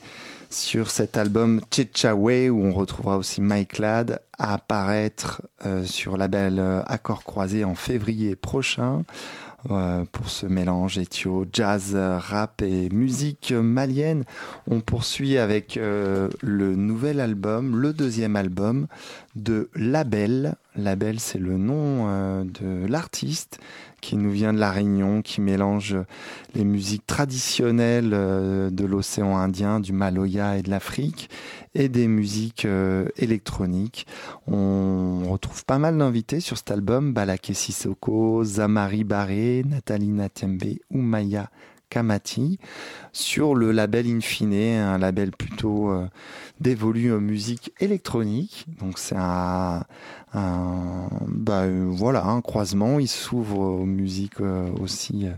[0.51, 1.61] sur cet album
[2.05, 7.65] Way où on retrouvera aussi Mike Ladd à apparaître euh, sur label euh, Accord Croisé
[7.65, 9.05] en février prochain
[9.71, 14.25] euh, pour ce mélange éthio, jazz, rap et musique malienne.
[14.71, 18.87] On poursuit avec le nouvel album, le deuxième album
[19.35, 20.55] de Label.
[20.77, 23.59] Label, c'est le nom de l'artiste
[24.01, 25.97] qui nous vient de la Réunion, qui mélange
[26.55, 31.31] les musiques traditionnelles euh, de l'océan Indien, du Maloya et de l'Afrique,
[31.75, 34.07] et des musiques euh, électroniques.
[34.47, 41.51] On retrouve pas mal d'invités sur cet album, Balaké Sissoko, Zamari Baré, Nathalie Natiembe, Oumaya
[41.91, 42.59] Kamati,
[43.13, 46.07] sur le label Infine, un label plutôt euh,
[46.61, 48.67] dévolu en musique électronique.
[48.81, 49.85] Donc c'est un,
[50.35, 52.99] un bah, euh, voilà un croisement.
[52.99, 55.33] Il s'ouvre aux musiques euh, aussi euh,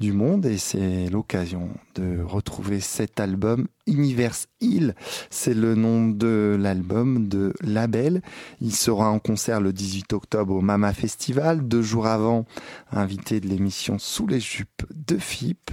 [0.00, 4.94] du monde et c'est l'occasion de retrouver cet album Universe Hill.
[5.30, 8.22] C'est le nom de l'album de Label.
[8.60, 11.66] Il sera en concert le 18 octobre au Mama Festival.
[11.66, 12.46] Deux jours avant,
[12.90, 15.70] invité de l'émission Sous les jupes de FIP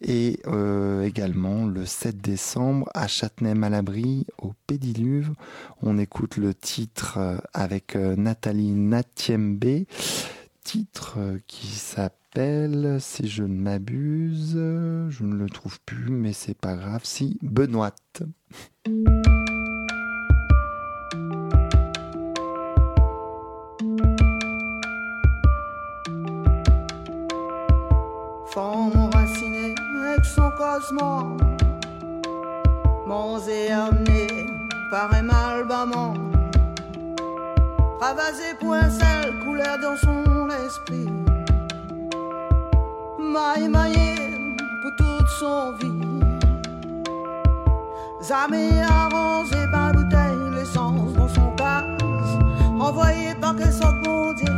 [0.00, 5.32] et euh, également le 7 décembre à Châtenay-Malabry au Pédiluve.
[5.82, 9.84] On écoute le titre euh, avec euh, Nathalie Natiembe,
[10.62, 16.76] titre qui s'appelle, si je ne m'abuse, je ne le trouve plus, mais c'est pas
[16.76, 17.94] grave, si Benoît.
[30.78, 31.36] Cosmo
[33.04, 34.46] Mangé amené
[34.92, 36.14] par un malbamant
[38.00, 41.10] Ravasé poincelle couleur dans son esprit.
[43.18, 44.14] Maille maillé
[44.82, 46.20] pour toute son vie.
[48.22, 51.82] Zamé arrangé par bouteille l'essence dans son cas
[52.78, 54.54] Envoyé par quel sorte mon Dieu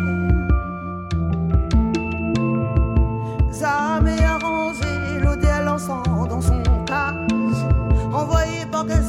[3.52, 6.09] Zamé arrangé l'odeur cage
[8.20, 9.02] Envoyé par quel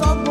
[0.00, 0.29] par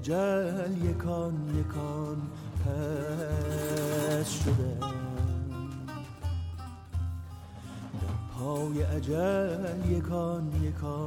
[0.00, 2.18] اجل یکان یکان
[2.64, 4.78] پس شده.
[8.00, 10.99] در پای اجل یکان یکان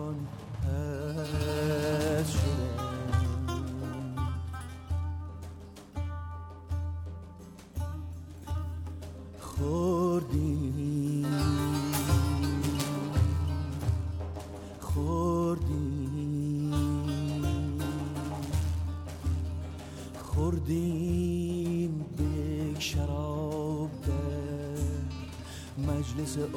[26.36, 26.50] دوری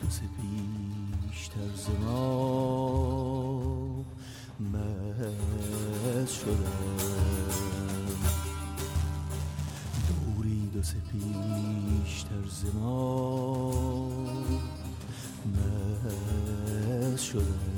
[0.00, 2.16] دو سه پیشتر زما
[4.60, 6.70] مست شده.
[10.08, 14.10] دوری دو سه پیشتر زما
[15.46, 17.75] مست شده.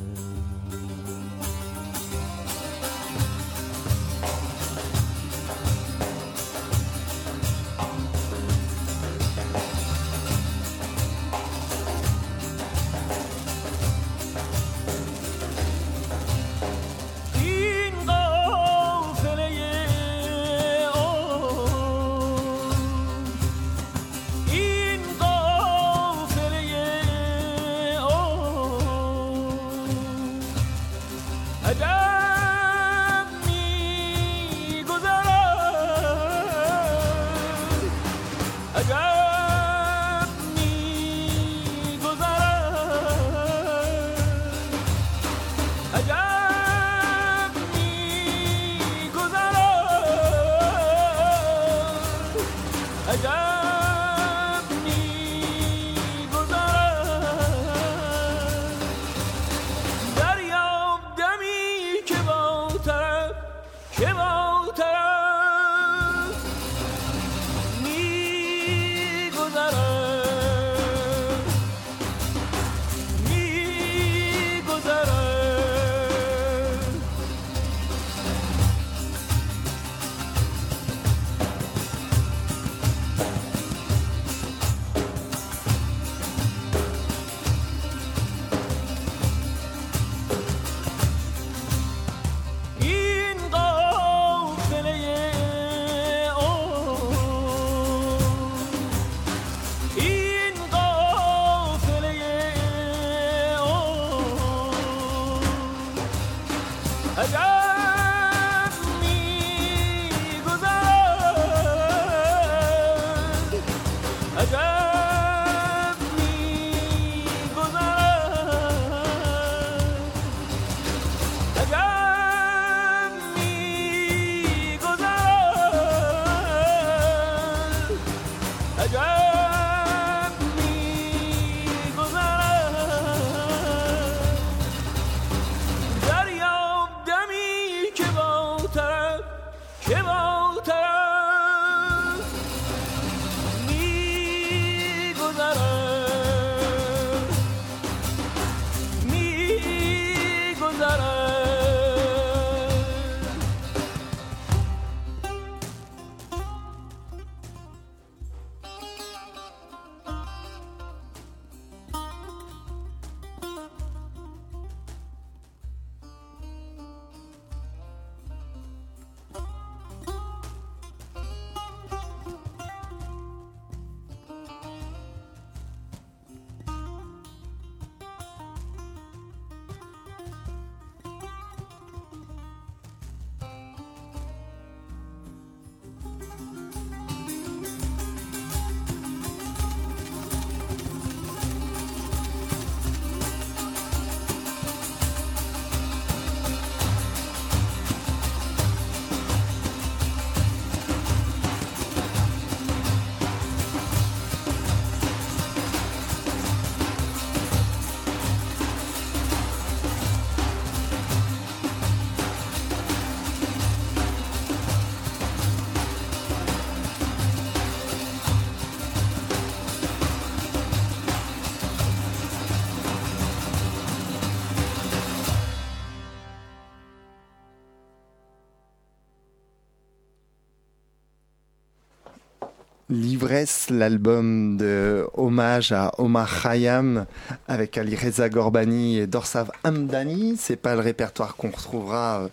[232.98, 237.06] L'ivresse, l'album de hommage à Omar Khayyam
[237.46, 240.34] avec Ali Reza Gorbani et Dorsav Hamdani.
[240.36, 242.28] C'est pas le répertoire qu'on retrouvera euh,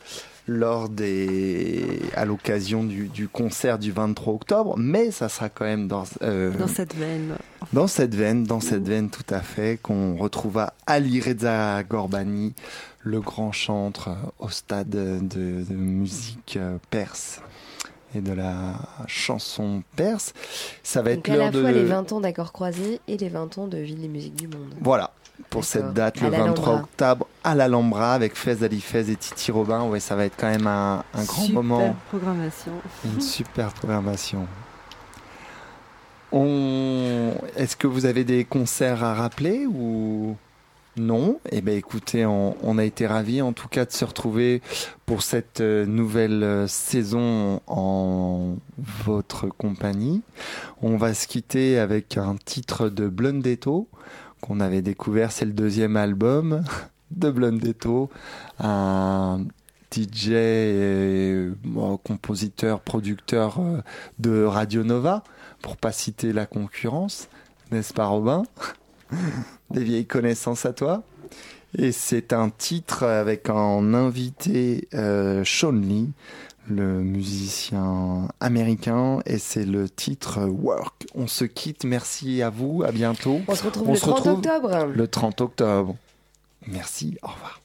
[0.48, 5.88] lors des, à l'occasion du, du concert du 23 octobre, mais ça sera quand même
[5.88, 7.36] dans, euh, Dans cette veine.
[7.72, 12.56] dans cette veine, dans cette veine tout à fait, qu'on retrouvera Ali Reza Gorbani,
[13.04, 16.58] le grand chantre euh, au stade de, de musique
[16.90, 17.40] perse
[18.16, 18.74] et de la
[19.08, 20.34] chanson perse.
[20.84, 21.62] Ça va Donc être à la l'heure de...
[21.62, 24.48] fois les 20 ans d'accords croisés et les 20 ans de Ville des musiques du
[24.48, 24.74] monde.
[24.82, 25.12] Voilà,
[25.50, 26.74] pour cette date, le À 23 l'Alhambra.
[26.76, 29.84] octobre, à l'Alhambra, avec Fez Ali Fez et Titi Robin.
[29.84, 31.96] Ouais, ça va être quand même un, un grand Super moment.
[32.10, 32.72] programmation.
[33.06, 34.48] Une super programmation.
[36.32, 37.34] On...
[37.56, 40.36] Est-ce que vous avez des concerts à rappeler ou?
[40.98, 41.40] Non.
[41.52, 44.62] Eh bien écoutez, on, a été ravis en tout cas de se retrouver
[45.06, 50.22] pour cette euh, nouvelle euh, saison en votre compagnie.
[50.82, 53.88] On va se quitter avec un titre de Blundetto
[54.42, 56.64] qu'on avait découvert, c'est le deuxième album
[57.12, 58.10] de Blundetto,
[58.60, 59.46] un
[59.96, 63.82] DJ, bon, compositeur, producteur euh,
[64.20, 65.24] de Radio Nova,
[65.62, 67.30] pour pas citer la concurrence,
[67.72, 68.44] n'est-ce pas Robin?
[69.72, 71.04] Des vieilles connaissances à toi
[71.78, 76.12] et c'est un titre avec en invité euh, Sean Lee,
[76.70, 81.06] le musicien américain, et c'est le titre Work.
[81.16, 83.42] On se quitte, merci à vous, à bientôt.
[83.48, 84.86] On se retrouve le 30 octobre.
[84.86, 85.96] Le 30 octobre.
[86.68, 87.65] Merci, au revoir.